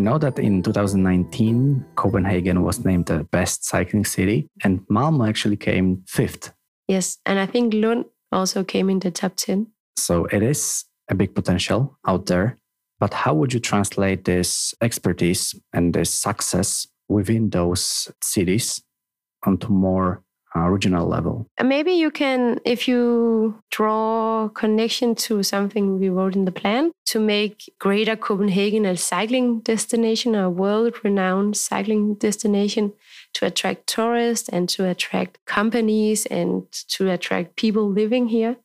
I 0.00 0.02
know 0.02 0.16
that 0.16 0.38
in 0.38 0.62
2019, 0.62 1.84
Copenhagen 1.94 2.62
was 2.62 2.86
named 2.86 3.04
the 3.04 3.24
best 3.24 3.66
cycling 3.66 4.06
city, 4.06 4.48
and 4.64 4.80
Malmo 4.88 5.26
actually 5.26 5.58
came 5.58 6.02
fifth. 6.06 6.54
Yes, 6.88 7.18
and 7.26 7.38
I 7.38 7.44
think 7.44 7.74
Lund 7.74 8.06
also 8.32 8.64
came 8.64 8.88
in 8.88 9.00
the 9.00 9.10
top 9.10 9.36
10. 9.36 9.66
So 9.98 10.24
it 10.24 10.42
is 10.42 10.86
a 11.10 11.14
big 11.14 11.34
potential 11.34 11.98
out 12.06 12.24
there. 12.24 12.56
But 12.98 13.12
how 13.12 13.34
would 13.34 13.52
you 13.52 13.60
translate 13.60 14.24
this 14.24 14.74
expertise 14.80 15.54
and 15.74 15.92
this 15.92 16.14
success 16.14 16.86
within 17.10 17.50
those 17.50 18.10
cities 18.22 18.82
onto 19.44 19.68
more 19.68 20.22
uh, 20.56 20.68
regional 20.68 21.06
level. 21.06 21.46
maybe 21.62 21.92
you 21.92 22.10
can, 22.10 22.60
if 22.64 22.88
you 22.88 23.60
draw 23.70 24.48
connection 24.48 25.14
to 25.14 25.42
something 25.42 25.98
we 25.98 26.08
wrote 26.08 26.34
in 26.34 26.44
the 26.44 26.52
plan, 26.52 26.92
to 27.06 27.20
make 27.20 27.72
Greater 27.78 28.16
Copenhagen 28.16 28.84
a 28.84 28.96
cycling 28.96 29.60
destination, 29.60 30.34
a 30.34 30.50
world-renowned 30.50 31.56
cycling 31.56 32.14
destination, 32.14 32.92
to 33.34 33.46
attract 33.46 33.86
tourists 33.86 34.48
and 34.48 34.68
to 34.68 34.88
attract 34.88 35.38
companies 35.44 36.26
and 36.26 36.70
to 36.88 37.10
attract 37.10 37.56
people 37.56 37.88
living 37.88 38.28
here. 38.28 38.56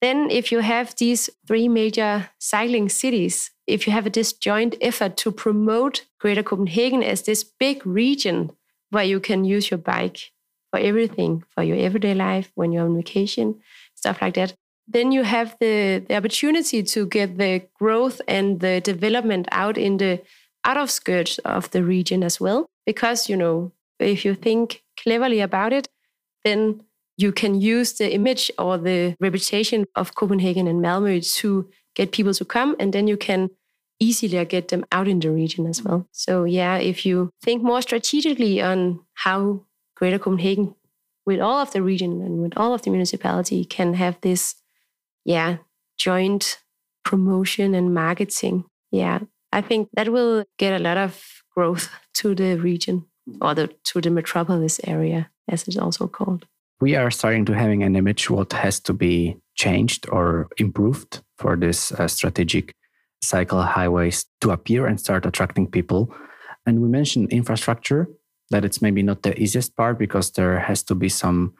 Then, 0.00 0.30
if 0.30 0.52
you 0.52 0.58
have 0.58 0.94
these 0.96 1.30
three 1.46 1.66
major 1.66 2.30
cycling 2.38 2.88
cities, 2.88 3.50
if 3.66 3.86
you 3.86 3.92
have 3.92 4.06
a 4.06 4.10
disjoint 4.10 4.76
effort 4.80 5.16
to 5.18 5.32
promote 5.32 6.04
Greater 6.20 6.42
Copenhagen 6.42 7.02
as 7.02 7.22
this 7.22 7.42
big 7.42 7.86
region 7.86 8.52
where 8.90 9.04
you 9.04 9.18
can 9.18 9.44
use 9.44 9.70
your 9.70 9.78
bike 9.78 10.30
for 10.74 10.80
everything, 10.80 11.44
for 11.50 11.62
your 11.62 11.76
everyday 11.76 12.14
life, 12.14 12.50
when 12.56 12.72
you're 12.72 12.84
on 12.84 12.96
vacation, 12.96 13.54
stuff 13.94 14.20
like 14.20 14.34
that. 14.34 14.54
Then 14.88 15.12
you 15.12 15.22
have 15.22 15.54
the, 15.60 16.04
the 16.08 16.16
opportunity 16.16 16.82
to 16.82 17.06
get 17.06 17.38
the 17.38 17.62
growth 17.78 18.20
and 18.26 18.58
the 18.58 18.80
development 18.80 19.46
out 19.52 19.78
in 19.78 19.98
the 19.98 20.20
out 20.64 20.76
of 20.76 20.90
skirts 20.90 21.38
of 21.44 21.70
the 21.70 21.84
region 21.84 22.24
as 22.24 22.40
well. 22.40 22.66
Because, 22.86 23.28
you 23.28 23.36
know, 23.36 23.70
if 24.00 24.24
you 24.24 24.34
think 24.34 24.82
cleverly 25.00 25.40
about 25.40 25.72
it, 25.72 25.86
then 26.42 26.82
you 27.16 27.30
can 27.30 27.60
use 27.60 27.92
the 27.92 28.12
image 28.12 28.50
or 28.58 28.76
the 28.76 29.14
reputation 29.20 29.84
of 29.94 30.16
Copenhagen 30.16 30.66
and 30.66 30.82
Malmö 30.82 31.22
to 31.36 31.68
get 31.94 32.10
people 32.10 32.34
to 32.34 32.44
come, 32.44 32.74
and 32.80 32.92
then 32.92 33.06
you 33.06 33.16
can 33.16 33.48
easily 34.00 34.44
get 34.44 34.68
them 34.68 34.84
out 34.90 35.06
in 35.06 35.20
the 35.20 35.30
region 35.30 35.68
as 35.68 35.84
well. 35.84 36.08
So, 36.10 36.42
yeah, 36.42 36.78
if 36.78 37.06
you 37.06 37.30
think 37.40 37.62
more 37.62 37.80
strategically 37.80 38.60
on 38.60 38.98
how 39.14 39.60
Greater 39.96 40.18
Copenhagen, 40.18 40.74
with 41.26 41.40
all 41.40 41.60
of 41.60 41.72
the 41.72 41.82
region 41.82 42.20
and 42.20 42.42
with 42.42 42.52
all 42.56 42.74
of 42.74 42.82
the 42.82 42.90
municipality, 42.90 43.64
can 43.64 43.94
have 43.94 44.20
this, 44.20 44.56
yeah, 45.24 45.58
joint 45.96 46.58
promotion 47.04 47.74
and 47.74 47.94
marketing. 47.94 48.64
Yeah, 48.90 49.20
I 49.52 49.60
think 49.60 49.88
that 49.94 50.10
will 50.10 50.44
get 50.58 50.78
a 50.78 50.82
lot 50.82 50.96
of 50.96 51.22
growth 51.54 51.88
to 52.14 52.34
the 52.34 52.56
region 52.56 53.06
or 53.40 53.54
the, 53.54 53.68
to 53.84 54.00
the 54.00 54.10
metropolis 54.10 54.80
area, 54.84 55.30
as 55.48 55.66
it's 55.66 55.78
also 55.78 56.08
called. 56.08 56.46
we 56.80 56.96
are 56.96 57.10
starting 57.10 57.44
to 57.46 57.54
having 57.54 57.82
an 57.82 57.96
image 57.96 58.28
what 58.28 58.52
has 58.52 58.80
to 58.80 58.92
be 58.92 59.36
changed 59.54 60.06
or 60.10 60.48
improved 60.58 61.22
for 61.38 61.56
this 61.56 61.92
uh, 61.92 62.08
strategic 62.08 62.74
cycle 63.22 63.62
highways 63.62 64.26
to 64.40 64.50
appear 64.50 64.86
and 64.86 65.00
start 65.00 65.24
attracting 65.24 65.66
people. 65.66 66.12
And 66.66 66.82
we 66.82 66.88
mentioned 66.88 67.32
infrastructure, 67.32 68.08
that 68.50 68.64
it's 68.64 68.82
maybe 68.82 69.02
not 69.02 69.22
the 69.22 69.38
easiest 69.40 69.76
part 69.76 69.98
because 69.98 70.30
there 70.32 70.58
has 70.58 70.82
to 70.84 70.94
be 70.94 71.08
some 71.08 71.54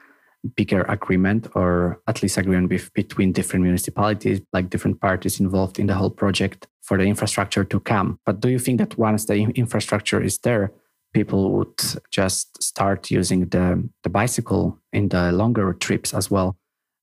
bigger 0.55 0.83
agreement 0.83 1.47
or 1.55 2.01
at 2.07 2.21
least 2.21 2.37
agreement 2.37 2.69
with, 2.69 2.93
between 2.93 3.31
different 3.31 3.63
municipalities, 3.63 4.41
like 4.53 4.69
different 4.69 5.01
parties 5.01 5.39
involved 5.39 5.79
in 5.79 5.87
the 5.87 5.95
whole 5.95 6.09
project 6.09 6.67
for 6.83 6.97
the 6.97 7.03
infrastructure 7.03 7.63
to 7.63 7.79
come. 7.79 8.19
But 8.25 8.41
do 8.41 8.49
you 8.49 8.59
think 8.59 8.77
that 8.79 8.97
once 8.97 9.25
the 9.25 9.35
infrastructure 9.55 10.21
is 10.21 10.37
there, 10.39 10.71
people 11.13 11.51
would 11.53 11.81
just 12.11 12.61
start 12.61 13.09
using 13.09 13.47
the, 13.49 13.89
the 14.03 14.09
bicycle 14.09 14.79
in 14.93 15.09
the 15.09 15.31
longer 15.31 15.73
trips 15.73 16.13
as 16.13 16.29
well? 16.29 16.57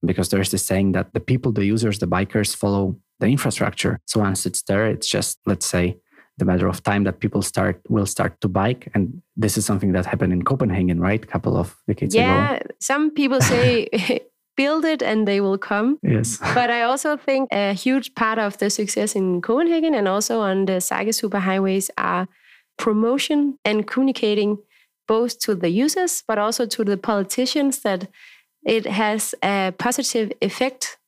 Because 0.04 0.28
there's 0.28 0.50
this 0.50 0.66
saying 0.66 0.92
that 0.92 1.12
the 1.14 1.20
people, 1.20 1.52
the 1.52 1.64
users, 1.64 1.98
the 1.98 2.06
bikers 2.06 2.54
follow 2.54 2.96
the 3.18 3.26
infrastructure. 3.26 3.98
So 4.06 4.20
once 4.20 4.46
it's 4.46 4.62
there, 4.62 4.86
it's 4.86 5.08
just, 5.08 5.38
let's 5.46 5.66
say, 5.66 5.98
the 6.38 6.44
matter 6.44 6.66
of 6.66 6.82
time 6.82 7.04
that 7.04 7.20
people 7.20 7.42
start 7.42 7.80
will 7.88 8.06
start 8.06 8.40
to 8.40 8.48
bike. 8.48 8.90
And 8.94 9.22
this 9.36 9.56
is 9.58 9.66
something 9.66 9.92
that 9.92 10.06
happened 10.06 10.32
in 10.32 10.42
copenhagen 10.42 11.00
right? 11.00 11.22
A 11.22 11.26
couple 11.26 11.56
of 11.56 11.76
decades 11.86 12.14
yeah, 12.14 12.54
ago. 12.54 12.54
Yeah 12.54 12.72
some 12.82 13.10
people 13.10 13.40
say 13.40 13.88
build 14.56 14.84
it 14.84 15.02
and 15.02 15.26
they 15.26 15.40
will 15.40 15.58
come. 15.58 15.98
Yes. 16.02 16.38
But 16.54 16.70
i 16.70 16.82
also 16.82 17.16
think 17.16 17.48
a 17.52 17.72
huge 17.72 18.14
part 18.14 18.38
of 18.38 18.58
the 18.58 18.68
success 18.68 19.14
in 19.14 19.40
copenhagen 19.40 19.94
and 19.94 20.08
also 20.08 20.40
on 20.40 20.66
the 20.66 20.80
Cycle 20.80 21.12
superhighways 21.12 21.90
are 21.96 22.28
promotion 22.76 23.58
and 23.64 23.86
communicating 23.86 24.58
both 25.06 25.38
to 25.40 25.54
the 25.54 25.68
users 25.68 26.22
but 26.26 26.38
also 26.38 26.66
to 26.66 26.84
the 26.84 26.96
politicians 26.96 27.80
that 27.80 28.08
it 28.64 28.86
has 28.86 29.34
a 29.42 29.72
positive 29.78 30.32
effect 30.40 30.98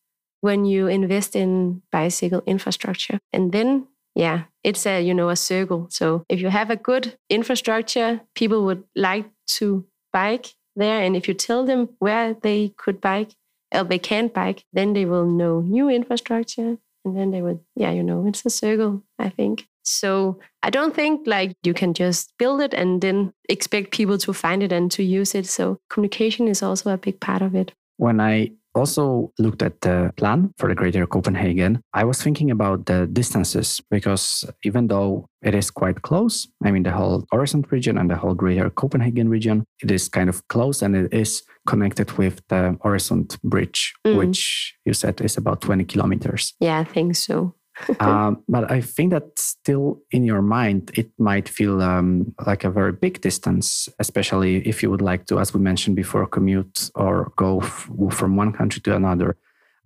when 0.41 0.65
you 0.65 0.89
invest 0.89 1.35
in 1.35 1.83
bicycle 1.91 2.43
infrastructure. 2.47 3.19
And 3.33 3.53
then 3.53 3.87
yeah, 4.15 4.45
it's 4.63 4.87
a, 4.87 5.01
you 5.01 5.15
know, 5.15 5.29
a 5.29 5.37
circle. 5.37 5.89
So 5.91 6.25
if 6.29 6.41
you 6.41 6.49
have 6.49 6.71
a 6.71 6.77
good 6.77 7.17
infrastructure, 7.29 8.21
people 8.35 8.65
would 8.65 8.85
like 8.95 9.27
to 9.59 9.85
bike 10.13 10.55
there. 10.77 11.03
And 11.03 11.17
if 11.17 11.29
you 11.29 11.35
tell 11.35 11.65
them 11.65 11.91
where 11.99 12.35
they 12.35 12.73
could 12.77 13.01
bike 13.01 13.35
or 13.75 13.85
they 13.85 13.99
can't 13.99 14.33
bike, 14.33 14.65
then 14.73 14.93
they 14.93 15.05
will 15.05 15.27
know 15.27 15.61
new 15.61 15.89
infrastructure. 15.89 16.79
And 17.05 17.17
then 17.17 17.33
they 17.33 17.43
would, 17.43 17.61
yeah, 17.77 17.91
you 17.91 18.03
know, 18.03 18.27
it's 18.27 18.47
a 18.47 18.51
circle, 18.51 19.03
I 19.19 19.29
think. 19.29 19.67
So 19.83 20.41
I 20.63 20.71
don't 20.71 20.95
think 20.95 21.27
like 21.27 21.55
you 21.63 21.75
can 21.75 21.93
just 21.93 22.33
build 22.39 22.63
it 22.63 22.73
and 22.73 23.03
then 23.03 23.35
expect 23.51 23.91
people 23.91 24.17
to 24.19 24.33
find 24.33 24.63
it 24.63 24.73
and 24.73 24.91
to 24.93 25.03
use 25.03 25.35
it. 25.35 25.47
So 25.47 25.79
communication 25.91 26.49
is 26.49 26.63
also 26.63 26.91
a 26.91 26.97
big 26.97 27.21
part 27.21 27.43
of 27.43 27.55
it. 27.55 27.73
When 27.99 28.21
I 28.21 28.53
also 28.75 29.33
looked 29.39 29.63
at 29.63 29.81
the 29.81 30.13
plan 30.17 30.53
for 30.59 30.69
the 30.69 30.75
greater 30.75 31.07
Copenhagen, 31.07 31.81
I 31.93 32.05
was 32.05 32.23
thinking 32.23 32.51
about 32.51 32.87
the 32.87 33.07
distances 33.07 33.81
because 33.91 34.45
even 34.65 34.89
though 34.89 35.29
it 35.43 35.55
is 35.55 35.71
quite 35.71 36.03
close, 36.03 36.49
I 36.65 36.71
mean, 36.71 36.83
the 36.83 36.91
whole 36.91 37.25
Øresund 37.33 37.71
region 37.71 37.99
and 37.99 38.11
the 38.11 38.17
whole 38.17 38.35
greater 38.35 38.71
Copenhagen 38.71 39.29
region, 39.29 39.65
it 39.83 39.91
is 39.91 40.09
kind 40.09 40.29
of 40.29 40.47
close 40.49 40.83
and 40.83 40.97
it 40.97 41.13
is 41.13 41.43
connected 41.67 42.13
with 42.19 42.41
the 42.49 42.77
Øresund 42.85 43.39
bridge, 43.43 43.95
mm. 44.07 44.17
which 44.17 44.75
you 44.85 44.93
said 44.93 45.21
is 45.21 45.37
about 45.37 45.61
20 45.61 45.85
kilometers. 45.85 46.55
Yeah, 46.61 46.79
I 46.79 46.85
think 46.85 47.17
so. 47.17 47.55
um, 48.01 48.43
but 48.49 48.71
I 48.71 48.81
think 48.81 49.11
that 49.11 49.39
still 49.39 50.01
in 50.11 50.25
your 50.25 50.43
mind, 50.43 50.93
it 50.95 51.11
might 51.19 51.49
feel 51.49 51.83
um, 51.83 52.35
like 52.47 52.65
a 52.65 52.71
very 52.71 52.93
big 52.93 53.21
distance, 53.21 53.89
especially 53.99 54.67
if 54.67 54.83
you 54.83 54.91
would 54.91 55.03
like 55.03 55.27
to, 55.27 55.41
as 55.41 55.53
we 55.53 55.61
mentioned 55.61 55.97
before, 55.97 56.27
commute 56.27 56.91
or 56.95 57.33
go 57.37 57.61
f- 57.61 57.89
from 58.11 58.37
one 58.37 58.53
country 58.53 58.81
to 58.83 58.95
another. 58.95 59.37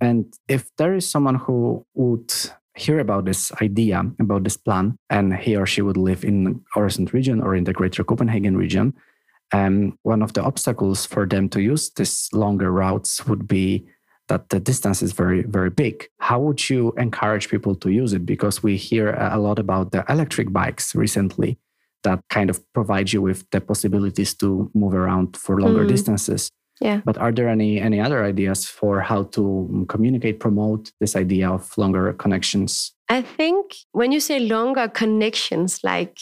And 0.00 0.32
if 0.48 0.70
there 0.76 0.94
is 0.94 1.10
someone 1.10 1.36
who 1.36 1.84
would 1.94 2.32
hear 2.76 3.00
about 3.00 3.24
this 3.24 3.50
idea, 3.60 4.04
about 4.20 4.44
this 4.44 4.56
plan, 4.56 4.98
and 5.10 5.34
he 5.34 5.56
or 5.56 5.66
she 5.66 5.82
would 5.82 5.96
live 5.96 6.24
in 6.24 6.60
Øresund 6.76 7.12
region 7.12 7.40
or 7.40 7.56
in 7.56 7.64
the 7.64 7.72
greater 7.72 8.04
Copenhagen 8.04 8.56
region, 8.56 8.94
um, 9.52 9.98
one 10.02 10.22
of 10.22 10.34
the 10.34 10.42
obstacles 10.42 11.06
for 11.06 11.26
them 11.26 11.48
to 11.48 11.60
use 11.60 11.90
these 11.90 12.28
longer 12.32 12.70
routes 12.70 13.26
would 13.26 13.48
be 13.48 13.86
that 14.28 14.48
the 14.50 14.60
distance 14.60 15.02
is 15.02 15.12
very 15.12 15.42
very 15.42 15.70
big. 15.70 16.08
How 16.18 16.38
would 16.40 16.68
you 16.70 16.92
encourage 16.96 17.48
people 17.48 17.74
to 17.76 17.90
use 17.90 18.12
it? 18.12 18.24
Because 18.24 18.62
we 18.62 18.76
hear 18.76 19.14
a 19.14 19.38
lot 19.38 19.58
about 19.58 19.92
the 19.92 20.04
electric 20.08 20.52
bikes 20.52 20.94
recently 20.94 21.58
that 22.04 22.20
kind 22.30 22.50
of 22.50 22.60
provide 22.72 23.12
you 23.12 23.20
with 23.20 23.44
the 23.50 23.60
possibilities 23.60 24.34
to 24.34 24.70
move 24.74 24.94
around 24.94 25.36
for 25.36 25.60
longer 25.60 25.84
mm. 25.84 25.88
distances. 25.88 26.50
Yeah. 26.80 27.00
But 27.04 27.18
are 27.18 27.32
there 27.32 27.48
any 27.48 27.80
any 27.80 28.00
other 28.00 28.24
ideas 28.24 28.66
for 28.66 29.00
how 29.00 29.24
to 29.24 29.86
communicate 29.88 30.38
promote 30.38 30.92
this 31.00 31.16
idea 31.16 31.50
of 31.50 31.76
longer 31.76 32.12
connections? 32.12 32.92
I 33.08 33.22
think 33.22 33.74
when 33.92 34.12
you 34.12 34.20
say 34.20 34.38
longer 34.38 34.86
connections 34.88 35.80
like 35.82 36.18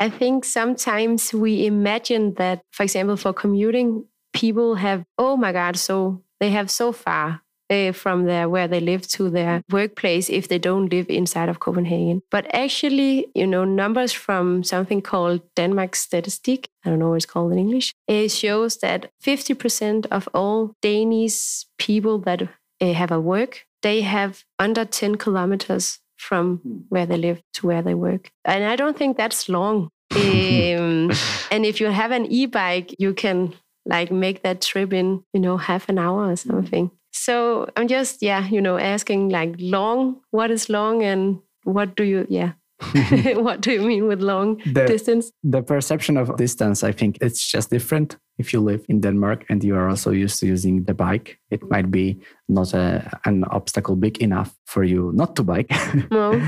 i 0.00 0.08
think 0.08 0.44
sometimes 0.44 1.32
we 1.32 1.66
imagine 1.66 2.34
that 2.34 2.62
for 2.72 2.82
example 2.82 3.16
for 3.16 3.32
commuting 3.32 4.04
people 4.32 4.74
have 4.76 5.04
oh 5.18 5.36
my 5.36 5.52
god 5.52 5.76
so 5.76 6.22
they 6.40 6.50
have 6.50 6.70
so 6.70 6.92
far 6.92 7.42
uh, 7.70 7.92
from 7.92 8.24
their 8.24 8.48
where 8.48 8.68
they 8.68 8.80
live 8.80 9.06
to 9.08 9.30
their 9.30 9.62
workplace 9.70 10.28
if 10.28 10.48
they 10.48 10.58
don't 10.58 10.90
live 10.90 11.06
inside 11.08 11.48
of 11.48 11.60
Copenhagen. 11.60 12.22
But 12.30 12.52
actually, 12.54 13.28
you 13.34 13.46
know, 13.46 13.64
numbers 13.64 14.12
from 14.12 14.64
something 14.64 15.00
called 15.00 15.40
Danmarks 15.54 16.06
Statistik, 16.06 16.66
I 16.84 16.90
don't 16.90 16.98
know 16.98 17.10
what 17.10 17.16
it's 17.16 17.26
called 17.26 17.52
in 17.52 17.58
English, 17.58 17.94
it 18.08 18.30
shows 18.30 18.78
that 18.78 19.10
50% 19.24 20.06
of 20.10 20.28
all 20.34 20.74
Danish 20.82 21.64
people 21.78 22.18
that 22.20 22.42
uh, 22.80 22.92
have 22.92 23.12
a 23.12 23.20
work, 23.20 23.64
they 23.82 24.00
have 24.02 24.44
under 24.58 24.84
10 24.84 25.16
kilometers 25.16 26.00
from 26.16 26.84
where 26.88 27.06
they 27.06 27.16
live 27.16 27.40
to 27.54 27.66
where 27.66 27.82
they 27.82 27.94
work. 27.94 28.30
And 28.44 28.64
I 28.64 28.76
don't 28.76 28.96
think 28.96 29.16
that's 29.16 29.48
long. 29.48 29.88
um, 30.14 31.10
and 31.50 31.64
if 31.64 31.80
you 31.80 31.86
have 31.86 32.10
an 32.10 32.26
e-bike, 32.26 32.94
you 32.98 33.14
can 33.14 33.54
like 33.86 34.10
make 34.10 34.42
that 34.42 34.60
trip 34.60 34.92
in, 34.92 35.22
you 35.32 35.40
know, 35.40 35.56
half 35.56 35.88
an 35.88 35.98
hour 35.98 36.30
or 36.30 36.36
something. 36.36 36.90
So 37.12 37.68
I'm 37.76 37.88
just, 37.88 38.22
yeah, 38.22 38.46
you 38.48 38.60
know, 38.60 38.78
asking 38.78 39.30
like 39.30 39.54
long, 39.58 40.20
what 40.30 40.50
is 40.50 40.68
long 40.68 41.02
and 41.02 41.40
what 41.64 41.96
do 41.96 42.04
you, 42.04 42.26
yeah. 42.28 42.52
what 43.34 43.60
do 43.60 43.72
you 43.72 43.82
mean 43.82 44.06
with 44.06 44.22
long 44.22 44.56
the, 44.72 44.86
distance? 44.86 45.30
The 45.42 45.62
perception 45.62 46.16
of 46.16 46.36
distance, 46.36 46.82
I 46.82 46.92
think 46.92 47.18
it's 47.20 47.46
just 47.46 47.70
different. 47.70 48.16
If 48.38 48.54
you 48.54 48.60
live 48.60 48.86
in 48.88 49.00
Denmark 49.00 49.44
and 49.50 49.62
you 49.62 49.76
are 49.76 49.88
also 49.88 50.12
used 50.12 50.40
to 50.40 50.46
using 50.46 50.84
the 50.84 50.94
bike, 50.94 51.38
it 51.50 51.62
might 51.70 51.90
be 51.90 52.18
not 52.48 52.72
a, 52.72 53.20
an 53.26 53.44
obstacle 53.44 53.96
big 53.96 54.18
enough 54.22 54.56
for 54.64 54.82
you 54.82 55.12
not 55.14 55.36
to 55.36 55.42
bike. 55.42 55.70
No. 56.10 56.40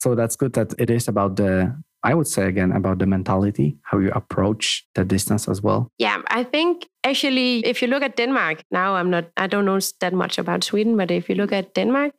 so 0.00 0.14
that's 0.14 0.36
good 0.36 0.52
that 0.52 0.74
it 0.78 0.90
is 0.90 1.08
about 1.08 1.36
the 1.36 1.74
I 2.02 2.14
would 2.14 2.26
say 2.26 2.46
again 2.46 2.72
about 2.72 2.98
the 2.98 3.06
mentality, 3.06 3.76
how 3.82 3.98
you 3.98 4.10
approach 4.12 4.86
the 4.94 5.04
distance 5.04 5.48
as 5.48 5.62
well. 5.62 5.90
Yeah, 5.98 6.22
I 6.28 6.44
think 6.44 6.88
actually, 7.04 7.60
if 7.66 7.82
you 7.82 7.88
look 7.88 8.02
at 8.02 8.16
Denmark, 8.16 8.64
now 8.70 8.94
I'm 8.94 9.10
not, 9.10 9.26
I 9.36 9.46
don't 9.46 9.64
know 9.64 9.78
that 10.00 10.12
much 10.12 10.38
about 10.38 10.64
Sweden, 10.64 10.96
but 10.96 11.10
if 11.10 11.28
you 11.28 11.34
look 11.34 11.52
at 11.52 11.74
Denmark, 11.74 12.12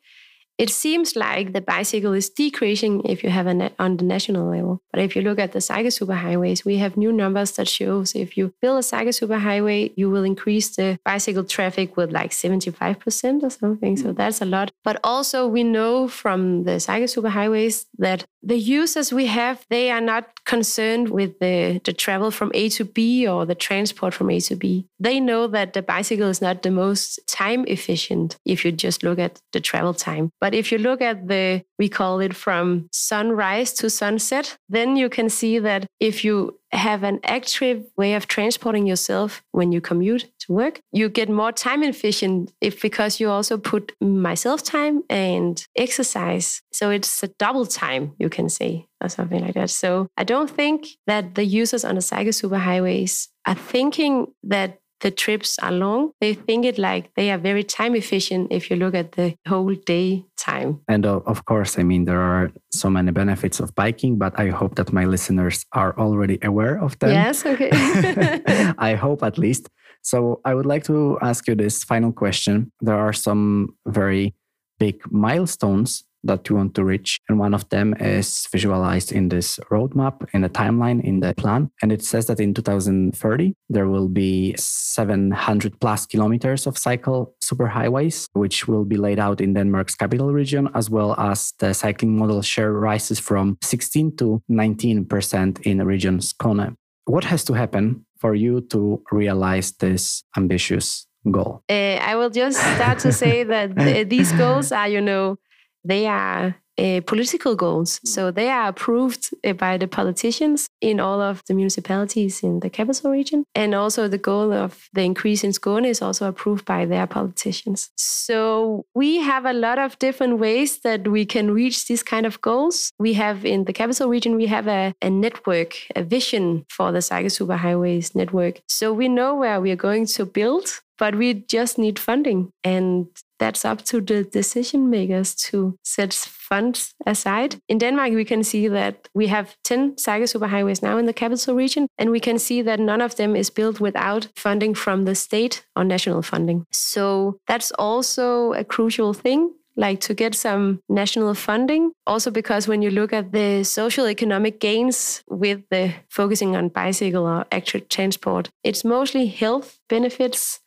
it 0.58 0.70
seems 0.70 1.16
like 1.16 1.54
the 1.54 1.62
bicycle 1.62 2.14
is 2.14 2.30
decreasing 2.30 3.02
if 3.06 3.24
you 3.24 3.30
have 3.30 3.48
a 3.48 3.54
net 3.54 3.74
on 3.80 3.98
the 3.98 4.04
national 4.04 4.50
level. 4.50 4.82
But 4.92 5.02
if 5.02 5.16
you 5.16 5.22
look 5.22 5.40
at 5.40 5.54
the 5.54 5.62
cycle 5.62 5.90
superhighways, 5.90 6.66
we 6.66 6.78
have 6.78 6.98
new 6.98 7.12
numbers 7.12 7.52
that 7.54 7.68
shows 7.68 8.14
if 8.16 8.38
you 8.38 8.54
build 8.62 8.80
a 8.80 8.84
cycle 8.84 9.12
superhighway, 9.12 9.92
you 9.96 10.10
will 10.10 10.24
increase 10.24 10.76
the 10.76 11.00
bicycle 11.04 11.44
traffic 11.44 11.98
with 11.98 12.12
like 12.12 12.32
75% 12.32 13.44
or 13.44 13.50
something. 13.50 13.98
So 13.98 14.10
hmm. 14.10 14.14
that's 14.14 14.42
a 14.42 14.46
lot. 14.46 14.72
But 14.84 15.00
also 15.04 15.48
we 15.48 15.64
know 15.64 16.08
from 16.08 16.64
the 16.64 16.80
cycle 16.80 17.08
superhighways 17.08 17.86
that 17.98 18.26
the 18.44 18.58
users 18.58 19.14
we 19.14 19.28
have, 19.28 19.66
they 19.70 19.92
are 19.92 20.02
not 20.02 20.46
concerned 20.46 21.10
with 21.10 21.40
the, 21.40 21.80
the 21.84 21.94
travel 21.94 22.32
from 22.32 22.52
A 22.54 22.70
to 22.70 22.86
B 22.86 23.28
or 23.28 23.46
the 23.46 23.56
transport 23.56 24.14
from 24.14 24.30
A 24.30 24.40
to 24.42 24.56
B. 24.56 24.88
They 25.00 25.20
know 25.20 25.48
that 25.48 25.74
the 25.74 25.82
bicycle 25.82 26.30
is 26.30 26.42
not 26.42 26.64
the 26.64 26.72
most 26.72 27.20
time 27.28 27.66
efficient 27.68 28.38
if 28.46 28.66
you 28.66 28.72
just 28.72 29.04
look 29.04 29.20
at 29.20 29.40
the 29.54 29.60
travel 29.60 29.94
time. 29.94 30.32
But 30.42 30.56
if 30.56 30.72
you 30.72 30.80
look 30.80 31.02
at 31.02 31.28
the, 31.28 31.64
we 31.78 31.88
call 31.88 32.20
it 32.20 32.36
from 32.36 32.90
sunrise 32.92 33.72
to 33.74 33.90
sunset, 33.90 34.58
then 34.68 34.98
you 34.98 35.08
can 35.08 35.30
see 35.30 35.60
that 35.60 35.86
if 36.00 36.26
you 36.26 36.58
have 36.72 37.04
an 37.04 37.20
active 37.24 37.86
way 37.98 38.16
of 38.16 38.28
transporting 38.28 38.88
yourself 38.88 39.44
when 39.52 39.72
you 39.72 39.82
commute 39.82 40.32
to 40.40 40.54
work, 40.54 40.80
you 40.92 41.10
get 41.10 41.30
more 41.30 41.52
time 41.52 41.84
efficient 41.84 42.52
if 42.62 42.82
because 42.82 43.20
you 43.20 43.30
also 43.30 43.58
put 43.58 43.92
myself 44.02 44.64
time 44.64 45.04
and 45.10 45.66
exercise. 45.76 46.62
So 46.72 46.90
it's 46.90 47.22
a 47.24 47.28
double 47.28 47.66
time, 47.66 48.14
you 48.18 48.30
can 48.30 48.50
say, 48.50 48.88
or 49.02 49.10
something 49.10 49.46
like 49.46 49.54
that. 49.56 49.70
So 49.70 50.08
I 50.18 50.24
don't 50.24 50.50
think 50.50 50.88
that 51.08 51.36
the 51.36 51.46
users 51.46 51.86
on 51.86 51.96
the 51.96 52.02
cycle 52.02 52.32
superhighways 52.32 53.28
are 53.46 53.56
thinking 53.56 54.28
that 54.44 54.80
the 55.02 55.12
trips 55.12 55.60
are 55.60 55.72
long. 55.72 56.12
They 56.22 56.34
think 56.34 56.66
it 56.66 56.78
like 56.78 57.14
they 57.16 57.32
are 57.32 57.38
very 57.38 57.64
time 57.64 57.96
efficient 57.96 58.48
if 58.52 58.70
you 58.70 58.76
look 58.76 58.96
at 58.96 59.14
the 59.14 59.36
whole 59.48 59.74
day 59.76 60.26
time. 60.38 60.82
And 60.88 61.06
uh, 61.06 61.20
of 61.26 61.46
course, 61.46 61.78
I 61.78 61.84
mean, 61.84 62.06
there 62.06 62.22
are 62.22 62.52
so 62.72 62.90
many 62.90 63.12
benefits 63.12 63.60
of 63.60 63.76
biking, 63.76 64.18
but 64.18 64.40
I 64.40 64.50
hope 64.50 64.76
that 64.76 64.94
my 64.94 65.06
listeners 65.06 65.66
are 65.74 65.98
already 65.98 66.40
aware 66.44 66.82
of 66.82 66.98
them. 67.00 67.12
Yes, 67.12 67.46
okay. 67.46 67.70
I 68.78 68.96
hope 68.96 69.24
at 69.24 69.38
least. 69.38 69.70
So 70.04 70.42
I 70.46 70.54
would 70.54 70.66
like 70.66 70.84
to 70.86 71.18
ask 71.22 71.48
you 71.48 71.56
this 71.56 71.84
final 71.84 72.12
question. 72.12 72.72
There 72.82 72.98
are 72.98 73.14
some 73.14 73.76
very 73.86 74.34
big 74.80 75.00
milestones 75.12 76.04
that 76.24 76.50
you 76.50 76.56
want 76.56 76.76
to 76.76 76.84
reach. 76.84 77.20
And 77.30 77.40
one 77.40 77.54
of 77.54 77.68
them 77.70 77.94
is 78.00 78.48
visualized 78.52 79.12
in 79.12 79.30
this 79.30 79.60
roadmap, 79.72 80.28
in 80.34 80.42
the 80.42 80.50
timeline, 80.50 81.04
in 81.04 81.20
the 81.20 81.34
plan. 81.36 81.72
And 81.82 81.92
it 81.92 82.04
says 82.04 82.28
that 82.28 82.40
in 82.40 82.54
2030, 82.54 83.54
there 83.70 83.88
will 83.88 84.08
be 84.08 84.56
700 84.58 85.80
plus 85.80 86.06
kilometers 86.06 86.68
of 86.68 86.78
cycle 86.78 87.36
superhighways, 87.42 88.28
which 88.34 88.68
will 88.68 88.86
be 88.86 88.98
laid 88.98 89.20
out 89.20 89.42
in 89.42 89.54
Denmark's 89.54 89.96
capital 89.96 90.32
region, 90.32 90.70
as 90.76 90.90
well 90.90 91.16
as 91.20 91.54
the 91.60 91.74
cycling 91.74 92.18
modal 92.18 92.42
share 92.42 92.74
rises 92.74 93.20
from 93.20 93.58
16 93.64 94.18
to 94.18 94.42
19% 94.50 95.62
in 95.62 95.78
the 95.78 95.86
region 95.86 96.20
Skåne. 96.20 96.76
What 97.06 97.24
has 97.26 97.44
to 97.46 97.54
happen 97.54 98.06
for 98.20 98.36
you 98.36 98.62
to 98.70 99.02
realize 99.12 99.72
this 99.74 100.24
ambitious 100.38 101.08
goal? 101.30 101.64
Uh, 101.70 101.98
I 102.02 102.16
will 102.16 102.30
just 102.30 102.60
start 102.60 103.00
to 103.00 103.12
say 103.12 103.44
that 103.44 103.76
th- 103.76 104.10
these 104.14 104.32
goals 104.34 104.72
are, 104.72 104.88
you 104.88 105.02
know, 105.02 105.38
they 105.84 106.08
are 106.08 106.56
uh, 106.78 107.02
political 107.06 107.56
goals. 107.56 108.00
Mm. 108.00 108.08
So 108.08 108.32
they 108.32 108.50
are 108.50 108.70
approved 108.70 109.30
uh, 109.46 109.54
by 109.54 109.78
the 109.78 109.88
politicians 109.88 110.68
in 110.80 111.00
all 111.00 111.22
of 111.22 111.44
the 111.48 111.54
municipalities 111.54 112.44
in 112.44 112.60
the 112.62 112.70
capital 112.70 113.12
region. 113.12 113.46
And 113.54 113.76
also 113.76 114.08
the 114.08 114.18
goal 114.18 114.52
of 114.54 114.90
the 114.94 115.02
increase 115.02 115.44
in 115.44 115.52
Skåne 115.52 115.86
is 115.86 116.02
also 116.02 116.28
approved 116.28 116.66
by 116.66 116.86
their 116.86 117.08
politicians. 117.08 117.92
So 117.98 118.86
we 118.96 119.18
have 119.18 119.46
a 119.46 119.54
lot 119.54 119.80
of 119.80 120.00
different 120.00 120.40
ways 120.40 120.80
that 120.80 121.08
we 121.08 121.26
can 121.26 121.52
reach 121.52 121.88
these 121.88 122.04
kind 122.04 122.26
of 122.26 122.42
goals. 122.42 122.92
We 122.98 123.14
have 123.14 123.46
in 123.46 123.66
the 123.66 123.74
capital 123.74 124.10
region, 124.10 124.36
we 124.36 124.48
have 124.48 124.68
a, 124.68 124.94
a 125.02 125.10
network, 125.10 125.76
a 125.96 126.04
vision 126.04 126.66
for 126.70 126.92
the 126.92 127.02
Cycle 127.02 127.30
Superhighways 127.30 128.16
network. 128.16 128.62
So 128.68 128.94
we 128.94 129.08
know 129.08 129.36
where 129.36 129.62
we 129.62 129.72
are 129.72 129.76
going 129.76 130.06
to 130.08 130.26
build 130.26 130.82
but 131.02 131.16
we 131.16 131.34
just 131.34 131.80
need 131.80 131.98
funding. 131.98 132.54
And 132.64 133.08
that's 133.42 133.66
up 133.66 133.82
to 133.82 134.00
the 134.00 134.24
decision 134.24 134.90
makers 134.90 135.34
to 135.34 135.76
set 135.84 136.14
funds 136.14 136.94
aside. 137.08 137.56
In 137.68 137.80
Denmark, 137.80 138.14
we 138.14 138.24
can 138.24 138.44
see 138.44 138.68
that 138.68 139.10
we 139.16 139.28
have 139.28 139.56
10 139.64 139.98
Cycle 139.98 140.28
superhighways 140.28 140.84
now 140.84 140.98
in 141.00 141.08
the 141.08 141.14
capital 141.14 141.56
region, 141.56 141.88
and 141.98 142.12
we 142.12 142.20
can 142.20 142.38
see 142.38 142.62
that 142.62 142.80
none 142.80 143.02
of 143.02 143.16
them 143.16 143.36
is 143.36 143.50
built 143.50 143.80
without 143.80 144.28
funding 144.36 144.76
from 144.76 145.06
the 145.06 145.16
state 145.16 145.66
or 145.76 145.84
national 145.84 146.22
funding. 146.22 146.66
So 146.72 147.40
that's 147.48 147.72
also 147.80 148.54
a 148.54 148.64
crucial 148.64 149.14
thing 149.14 149.52
like 149.76 150.00
to 150.02 150.14
get 150.14 150.36
some 150.36 150.80
national 150.90 151.34
funding. 151.34 151.92
Also, 152.06 152.30
because 152.30 152.68
when 152.68 152.82
you 152.82 152.92
look 152.92 153.14
at 153.14 153.32
the 153.32 153.64
social 153.64 154.08
economic 154.08 154.60
gains 154.60 155.24
with 155.30 155.62
the 155.70 155.94
focusing 156.10 156.56
on 156.56 156.70
bicycle 156.70 157.26
or 157.26 157.46
active 157.52 157.88
transport, 157.90 158.50
it's 158.64 158.84
mostly 158.84 159.26
health 159.28 159.80
benefits 159.90 160.60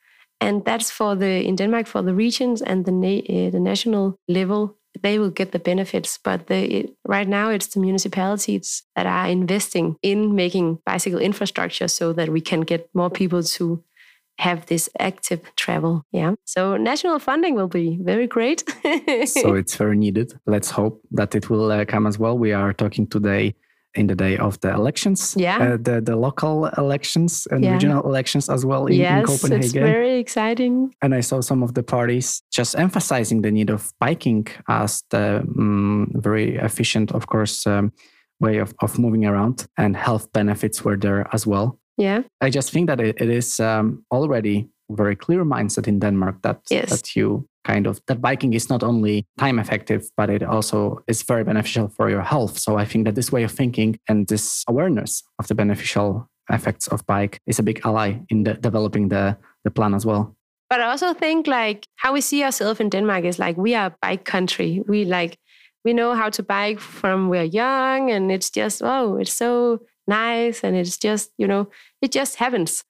and 0.44 0.64
that's 0.64 0.90
for 0.90 1.16
the 1.16 1.46
in 1.48 1.56
Denmark 1.56 1.86
for 1.86 2.02
the 2.02 2.14
regions 2.14 2.62
and 2.62 2.84
the 2.84 2.92
na- 2.92 3.26
uh, 3.28 3.50
the 3.50 3.60
national 3.60 4.16
level. 4.28 4.76
They 5.02 5.18
will 5.18 5.30
get 5.30 5.50
the 5.50 5.58
benefits, 5.58 6.18
but 6.22 6.46
the, 6.46 6.60
it, 6.78 6.96
right 7.04 7.28
now 7.28 7.50
it's 7.50 7.66
the 7.66 7.80
municipalities 7.80 8.84
that 8.94 9.06
are 9.06 9.26
investing 9.26 9.96
in 10.02 10.36
making 10.36 10.78
bicycle 10.86 11.18
infrastructure 11.18 11.88
so 11.88 12.12
that 12.12 12.28
we 12.28 12.40
can 12.40 12.60
get 12.60 12.88
more 12.94 13.10
people 13.10 13.42
to 13.42 13.82
have 14.38 14.66
this 14.66 14.88
active 15.00 15.40
travel. 15.56 16.04
Yeah. 16.12 16.34
So 16.44 16.76
national 16.76 17.18
funding 17.18 17.56
will 17.56 17.68
be 17.68 17.98
very 18.02 18.28
great. 18.28 18.62
so 19.24 19.54
it's 19.54 19.76
very 19.76 19.96
needed. 19.96 20.32
Let's 20.46 20.70
hope 20.70 21.00
that 21.10 21.34
it 21.34 21.50
will 21.50 21.72
uh, 21.72 21.84
come 21.84 22.06
as 22.06 22.18
well. 22.18 22.38
We 22.38 22.52
are 22.52 22.72
talking 22.72 23.08
today 23.08 23.54
in 23.94 24.06
the 24.06 24.14
day 24.14 24.36
of 24.38 24.58
the 24.60 24.72
elections. 24.72 25.34
Yeah. 25.36 25.58
Uh, 25.58 25.76
the, 25.80 26.00
the 26.00 26.16
local 26.16 26.66
elections 26.78 27.46
and 27.50 27.64
yeah. 27.64 27.72
regional 27.72 28.02
elections 28.02 28.48
as 28.48 28.64
well 28.64 28.86
in, 28.86 28.94
yes, 28.94 29.20
in 29.20 29.26
Copenhagen. 29.26 29.64
It's 29.64 29.72
very 29.72 30.18
exciting. 30.18 30.94
And 31.02 31.14
I 31.14 31.20
saw 31.20 31.40
some 31.40 31.62
of 31.62 31.74
the 31.74 31.82
parties 31.82 32.42
just 32.50 32.76
emphasizing 32.78 33.42
the 33.42 33.50
need 33.50 33.70
of 33.70 33.92
biking 34.00 34.46
as 34.68 35.02
the 35.10 35.40
um, 35.40 36.10
very 36.14 36.56
efficient, 36.56 37.12
of 37.12 37.26
course, 37.26 37.66
um, 37.66 37.92
way 38.40 38.58
of, 38.58 38.74
of 38.80 38.98
moving 38.98 39.24
around 39.24 39.66
and 39.78 39.96
health 39.96 40.32
benefits 40.32 40.84
were 40.84 40.96
there 40.96 41.26
as 41.32 41.46
well. 41.46 41.78
Yeah. 41.96 42.22
I 42.40 42.50
just 42.50 42.72
think 42.72 42.88
that 42.88 43.00
it, 43.00 43.20
it 43.20 43.30
is 43.30 43.60
um, 43.60 44.04
already 44.10 44.68
very 44.90 45.16
clear 45.16 45.44
mindset 45.44 45.86
in 45.86 45.98
Denmark 45.98 46.42
that 46.42 46.60
yes. 46.70 46.90
that 46.90 47.16
you 47.16 47.48
kind 47.64 47.86
of 47.86 48.00
that 48.06 48.20
biking 48.20 48.52
is 48.52 48.68
not 48.68 48.82
only 48.82 49.26
time 49.38 49.58
effective 49.58 50.08
but 50.16 50.30
it 50.30 50.42
also 50.42 51.02
is 51.06 51.22
very 51.22 51.44
beneficial 51.44 51.88
for 51.88 52.10
your 52.10 52.22
health 52.22 52.58
so 52.58 52.76
i 52.76 52.84
think 52.84 53.04
that 53.04 53.14
this 53.14 53.32
way 53.32 53.42
of 53.42 53.50
thinking 53.50 53.98
and 54.08 54.28
this 54.28 54.64
awareness 54.68 55.22
of 55.38 55.46
the 55.48 55.54
beneficial 55.54 56.28
effects 56.50 56.86
of 56.88 57.04
bike 57.06 57.40
is 57.46 57.58
a 57.58 57.62
big 57.62 57.80
ally 57.84 58.14
in 58.28 58.44
the, 58.44 58.54
developing 58.54 59.08
the 59.08 59.36
the 59.64 59.70
plan 59.70 59.94
as 59.94 60.04
well 60.04 60.36
but 60.68 60.80
i 60.80 60.84
also 60.84 61.14
think 61.14 61.46
like 61.46 61.86
how 61.96 62.12
we 62.12 62.20
see 62.20 62.44
ourselves 62.44 62.80
in 62.80 62.88
denmark 62.88 63.24
is 63.24 63.38
like 63.38 63.56
we 63.56 63.74
are 63.74 63.86
a 63.86 63.96
bike 64.02 64.24
country 64.24 64.82
we 64.86 65.04
like 65.04 65.38
we 65.84 65.92
know 65.92 66.14
how 66.14 66.28
to 66.28 66.42
bike 66.42 66.80
from 66.80 67.28
we're 67.28 67.42
young 67.42 68.10
and 68.10 68.30
it's 68.30 68.50
just 68.50 68.82
oh 68.84 69.16
it's 69.16 69.32
so 69.32 69.80
nice 70.06 70.62
and 70.62 70.76
it's 70.76 70.98
just 70.98 71.30
you 71.38 71.46
know 71.46 71.66
it 72.02 72.12
just 72.12 72.36
happens 72.36 72.84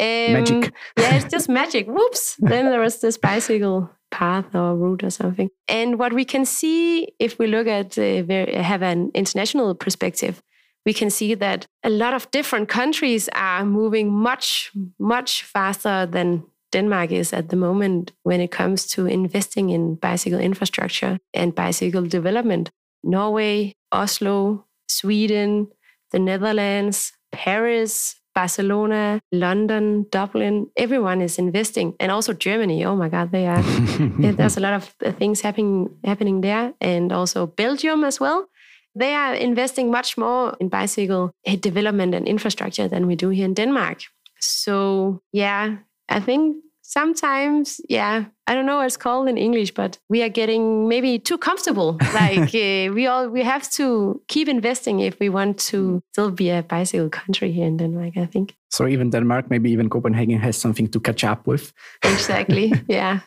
um, 0.00 0.32
magic. 0.32 0.72
yeah, 0.98 1.14
it's 1.16 1.26
just 1.26 1.48
magic. 1.48 1.86
Whoops. 1.86 2.36
then 2.38 2.66
there 2.66 2.80
was 2.80 3.00
this 3.00 3.18
bicycle 3.18 3.90
path 4.12 4.54
or 4.54 4.76
route 4.76 5.02
or 5.02 5.10
something. 5.10 5.50
And 5.66 5.98
what 5.98 6.12
we 6.12 6.24
can 6.24 6.44
see 6.44 7.08
if 7.18 7.38
we 7.38 7.48
look 7.48 7.66
at 7.66 7.98
uh, 7.98 8.62
have 8.62 8.82
an 8.82 9.10
international 9.14 9.74
perspective, 9.74 10.40
we 10.86 10.92
can 10.92 11.10
see 11.10 11.34
that 11.34 11.66
a 11.82 11.90
lot 11.90 12.14
of 12.14 12.30
different 12.30 12.68
countries 12.68 13.28
are 13.34 13.64
moving 13.64 14.12
much, 14.12 14.70
much 14.98 15.42
faster 15.42 16.06
than 16.06 16.44
Denmark 16.72 17.12
is 17.12 17.32
at 17.32 17.48
the 17.48 17.56
moment 17.56 18.12
when 18.22 18.40
it 18.40 18.50
comes 18.50 18.86
to 18.88 19.06
investing 19.06 19.70
in 19.70 19.96
bicycle 19.96 20.40
infrastructure 20.40 21.18
and 21.34 21.54
bicycle 21.54 22.02
development. 22.02 22.70
Norway, 23.04 23.74
Oslo, 23.90 24.66
Sweden, 24.88 25.68
the 26.12 26.18
Netherlands, 26.18 27.12
Paris, 27.30 28.16
Barcelona, 28.34 29.20
London, 29.30 30.06
Dublin, 30.10 30.66
everyone 30.76 31.20
is 31.20 31.38
investing, 31.38 31.94
and 32.00 32.10
also 32.10 32.32
Germany. 32.32 32.84
Oh 32.84 32.96
my 32.96 33.08
God, 33.08 33.30
they 33.30 33.46
are. 33.46 33.62
there's 34.18 34.56
a 34.56 34.60
lot 34.60 34.74
of 34.74 34.94
uh, 35.04 35.12
things 35.12 35.40
happening 35.40 35.90
happening 36.04 36.40
there, 36.40 36.72
and 36.80 37.12
also 37.12 37.46
Belgium 37.46 38.04
as 38.04 38.20
well. 38.20 38.46
They 38.94 39.14
are 39.14 39.34
investing 39.34 39.90
much 39.90 40.18
more 40.18 40.54
in 40.60 40.68
bicycle 40.68 41.32
development 41.60 42.14
and 42.14 42.28
infrastructure 42.28 42.88
than 42.88 43.06
we 43.06 43.16
do 43.16 43.30
here 43.30 43.46
in 43.46 43.54
Denmark. 43.54 44.02
So 44.40 45.22
yeah, 45.32 45.76
I 46.08 46.20
think 46.20 46.56
sometimes, 46.92 47.80
yeah, 47.88 48.26
I 48.46 48.54
don't 48.54 48.66
know 48.66 48.76
what 48.76 48.86
it's 48.86 48.96
called 48.96 49.28
in 49.28 49.38
English, 49.38 49.72
but 49.72 49.98
we 50.10 50.22
are 50.22 50.28
getting 50.28 50.88
maybe 50.88 51.18
too 51.18 51.38
comfortable. 51.38 51.96
like 52.14 52.54
uh, 52.54 52.92
we 52.92 53.06
all 53.06 53.28
we 53.28 53.42
have 53.42 53.70
to 53.72 54.20
keep 54.28 54.48
investing 54.48 55.00
if 55.00 55.18
we 55.18 55.28
want 55.28 55.58
to 55.70 56.02
still 56.12 56.30
be 56.30 56.50
a 56.50 56.62
bicycle 56.62 57.08
country 57.08 57.50
here 57.52 57.66
in 57.66 57.76
Denmark. 57.76 58.16
I 58.16 58.26
think. 58.26 58.54
So 58.68 58.86
even 58.86 59.10
Denmark, 59.10 59.50
maybe 59.50 59.70
even 59.70 59.88
Copenhagen 59.88 60.40
has 60.40 60.56
something 60.56 60.88
to 60.88 61.00
catch 61.00 61.24
up 61.24 61.46
with. 61.46 61.72
Exactly. 62.02 62.72
yeah. 62.88 63.20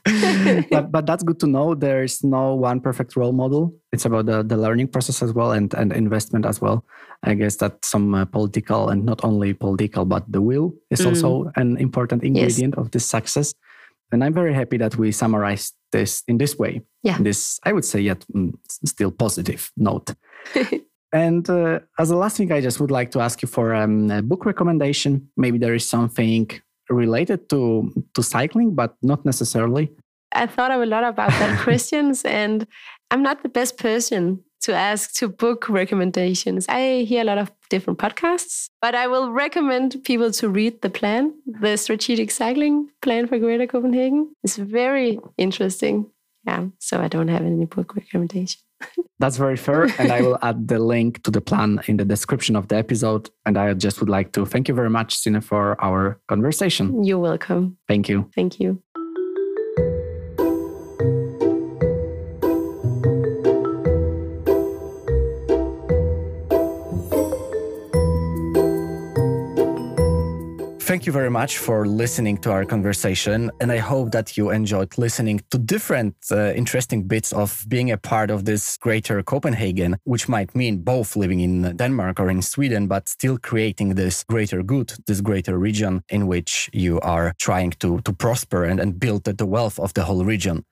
but 0.72 0.92
but 0.92 1.06
that's 1.06 1.24
good 1.24 1.40
to 1.40 1.48
know. 1.48 1.76
There's 1.76 2.24
no 2.24 2.56
one 2.56 2.80
perfect 2.82 3.16
role 3.16 3.34
model. 3.34 3.74
It's 3.92 4.06
about 4.06 4.26
the, 4.26 4.44
the 4.44 4.58
learning 4.58 4.88
process 4.90 5.22
as 5.22 5.34
well 5.34 5.52
and, 5.52 5.74
and 5.74 5.94
investment 5.94 6.46
as 6.46 6.60
well. 6.62 6.84
I 7.26 7.34
guess 7.34 7.58
that 7.58 7.84
some 7.84 8.14
uh, 8.14 8.26
political 8.26 8.90
and 8.90 9.06
not 9.06 9.24
only 9.24 9.54
political, 9.54 10.06
but 10.06 10.32
the 10.32 10.42
will 10.42 10.74
is 10.90 11.02
mm. 11.02 11.08
also 11.08 11.52
an 11.56 11.78
important 11.78 12.24
ingredient 12.24 12.76
yes. 12.78 12.86
of 12.86 12.92
this 12.92 13.06
success. 13.06 13.54
And 14.12 14.24
I'm 14.24 14.34
very 14.34 14.54
happy 14.54 14.78
that 14.78 14.96
we 14.98 15.12
summarized 15.12 15.74
this 15.92 16.24
in 16.28 16.38
this 16.38 16.58
way. 16.58 16.82
Yeah. 17.04 17.18
This, 17.20 17.60
I 17.64 17.74
would 17.74 17.86
say, 17.86 18.02
yet 18.02 18.24
mm, 18.34 18.54
still 18.86 19.12
positive 19.12 19.72
note. 19.76 20.14
and 21.12 21.50
uh, 21.50 21.80
as 21.98 22.12
a 22.12 22.16
last 22.16 22.38
thing, 22.38 22.52
I 22.52 22.62
just 22.62 22.80
would 22.80 22.92
like 22.92 23.12
to 23.12 23.20
ask 23.20 23.42
you 23.42 23.48
for 23.48 23.74
um, 23.74 24.12
a 24.12 24.22
book 24.22 24.46
recommendation. 24.46 25.30
Maybe 25.36 25.58
there 25.58 25.74
is 25.74 25.88
something 25.88 26.50
related 26.90 27.50
to 27.50 27.92
to 28.14 28.22
cycling, 28.22 28.76
but 28.76 28.96
not 29.02 29.26
necessarily. 29.26 29.92
I 30.32 30.46
thought 30.46 30.72
a 30.72 30.86
lot 30.86 31.04
about 31.04 31.32
that 31.32 31.60
questions, 31.64 32.24
and 32.26 32.68
I'm 33.10 33.24
not 33.24 33.42
the 33.42 33.50
best 33.50 33.78
person 33.78 34.45
to 34.66 34.74
ask 34.74 35.14
to 35.14 35.28
book 35.28 35.70
recommendations. 35.70 36.66
I 36.68 37.04
hear 37.04 37.22
a 37.22 37.24
lot 37.24 37.38
of 37.38 37.52
different 37.70 38.00
podcasts, 38.00 38.70
but 38.82 38.96
I 38.96 39.06
will 39.08 39.32
recommend 39.32 40.04
people 40.04 40.32
to 40.32 40.50
read 40.50 40.82
the 40.82 40.90
plan, 40.90 41.34
the 41.46 41.78
strategic 41.78 42.32
cycling 42.32 42.90
plan 43.04 43.28
for 43.28 43.38
Greater 43.38 43.68
Copenhagen. 43.68 44.34
It's 44.44 44.58
very 44.58 45.20
interesting. 45.38 46.10
Yeah, 46.48 46.66
so 46.80 47.00
I 47.00 47.08
don't 47.08 47.28
have 47.28 47.44
any 47.44 47.66
book 47.66 47.96
recommendation. 47.96 48.62
That's 49.20 49.38
very 49.38 49.56
fair. 49.56 49.84
And 50.00 50.12
I 50.12 50.22
will 50.22 50.38
add 50.42 50.68
the 50.68 50.80
link 50.80 51.24
to 51.24 51.32
the 51.32 51.42
plan 51.42 51.82
in 51.88 51.98
the 51.98 52.06
description 52.06 52.56
of 52.56 52.68
the 52.68 52.78
episode. 52.78 53.30
And 53.46 53.58
I 53.58 53.74
just 53.74 54.00
would 54.00 54.10
like 54.10 54.32
to 54.34 54.46
thank 54.46 54.68
you 54.68 54.74
very 54.74 54.90
much, 54.90 55.16
Sina, 55.16 55.42
for 55.42 55.82
our 55.84 56.20
conversation. 56.28 57.04
You're 57.04 57.20
welcome. 57.20 57.78
Thank 57.88 58.10
you. 58.10 58.30
Thank 58.36 58.60
you. 58.60 58.82
Thank 71.06 71.14
you 71.14 71.22
very 71.22 71.30
much 71.30 71.60
for 71.60 71.86
listening 71.86 72.36
to 72.36 72.50
our 72.50 72.66
conversation. 72.66 73.52
And 73.62 73.72
I 73.72 73.78
hope 73.78 74.10
that 74.14 74.36
you 74.38 74.50
enjoyed 74.50 74.98
listening 74.98 75.40
to 75.52 75.60
different 75.60 76.16
uh, 76.32 76.52
interesting 76.54 77.04
bits 77.04 77.32
of 77.32 77.64
being 77.68 77.92
a 77.92 77.98
part 77.98 78.32
of 78.32 78.46
this 78.46 78.76
greater 78.78 79.22
Copenhagen, 79.22 79.98
which 80.06 80.28
might 80.28 80.56
mean 80.56 80.82
both 80.82 81.16
living 81.16 81.42
in 81.42 81.78
Denmark 81.78 82.20
or 82.20 82.32
in 82.32 82.42
Sweden, 82.42 82.88
but 82.88 83.08
still 83.08 83.38
creating 83.38 83.94
this 83.94 84.24
greater 84.24 84.64
good, 84.64 84.94
this 85.06 85.22
greater 85.22 85.60
region 85.60 86.02
in 86.10 86.26
which 86.26 86.72
you 86.74 87.00
are 87.02 87.36
trying 87.38 87.70
to, 87.82 88.00
to 88.02 88.12
prosper 88.12 88.64
and, 88.64 88.80
and 88.80 89.00
build 89.00 89.26
the 89.26 89.46
wealth 89.46 89.78
of 89.78 89.94
the 89.94 90.06
whole 90.06 90.26
region. 90.26 90.66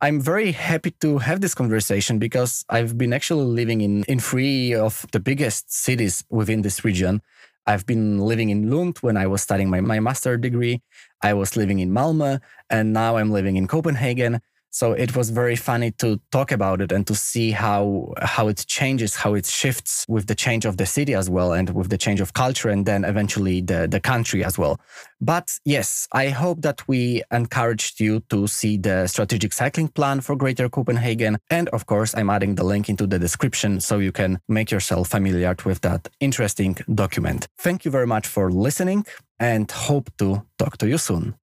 I'm 0.00 0.20
very 0.20 0.50
happy 0.50 0.90
to 1.00 1.18
have 1.18 1.40
this 1.40 1.54
conversation 1.54 2.18
because 2.18 2.64
I've 2.68 2.98
been 2.98 3.12
actually 3.12 3.46
living 3.46 3.82
in, 3.82 4.02
in 4.08 4.18
three 4.18 4.74
of 4.74 5.06
the 5.12 5.20
biggest 5.20 5.72
cities 5.72 6.24
within 6.28 6.62
this 6.62 6.84
region. 6.84 7.22
I've 7.66 7.86
been 7.86 8.18
living 8.18 8.50
in 8.50 8.70
Lund 8.70 8.98
when 9.00 9.16
I 9.16 9.26
was 9.26 9.42
studying 9.42 9.70
my, 9.70 9.80
my 9.80 10.00
master 10.00 10.36
degree. 10.36 10.82
I 11.22 11.34
was 11.34 11.56
living 11.56 11.80
in 11.80 11.90
Malmö 11.90 12.40
and 12.70 12.92
now 12.92 13.16
I'm 13.16 13.30
living 13.30 13.56
in 13.56 13.66
Copenhagen. 13.66 14.40
So 14.76 14.92
it 14.92 15.16
was 15.16 15.30
very 15.30 15.56
funny 15.56 15.90
to 16.02 16.20
talk 16.30 16.52
about 16.52 16.82
it 16.82 16.92
and 16.92 17.06
to 17.06 17.14
see 17.14 17.50
how 17.50 18.12
how 18.20 18.48
it 18.48 18.62
changes, 18.66 19.16
how 19.16 19.32
it 19.32 19.46
shifts 19.46 20.04
with 20.06 20.26
the 20.26 20.34
change 20.34 20.66
of 20.66 20.76
the 20.76 20.84
city 20.84 21.14
as 21.14 21.30
well, 21.30 21.54
and 21.54 21.70
with 21.70 21.88
the 21.88 21.96
change 21.96 22.20
of 22.20 22.34
culture, 22.34 22.68
and 22.68 22.84
then 22.84 23.02
eventually 23.02 23.62
the, 23.62 23.88
the 23.88 24.00
country 24.00 24.44
as 24.44 24.58
well. 24.58 24.78
But 25.18 25.58
yes, 25.64 26.06
I 26.12 26.28
hope 26.28 26.60
that 26.60 26.86
we 26.86 27.22
encouraged 27.30 28.00
you 28.00 28.20
to 28.28 28.46
see 28.46 28.76
the 28.76 29.06
strategic 29.06 29.54
cycling 29.54 29.88
plan 29.88 30.20
for 30.20 30.36
Greater 30.36 30.68
Copenhagen. 30.68 31.38
And 31.48 31.70
of 31.70 31.86
course, 31.86 32.14
I'm 32.14 32.28
adding 32.28 32.56
the 32.56 32.64
link 32.64 32.90
into 32.90 33.06
the 33.06 33.18
description 33.18 33.80
so 33.80 33.98
you 33.98 34.12
can 34.12 34.40
make 34.46 34.70
yourself 34.70 35.08
familiar 35.08 35.56
with 35.64 35.80
that 35.80 36.10
interesting 36.20 36.76
document. 36.94 37.48
Thank 37.56 37.86
you 37.86 37.90
very 37.90 38.06
much 38.06 38.26
for 38.26 38.50
listening 38.50 39.06
and 39.40 39.70
hope 39.70 40.10
to 40.18 40.42
talk 40.58 40.76
to 40.76 40.86
you 40.86 40.98
soon. 40.98 41.34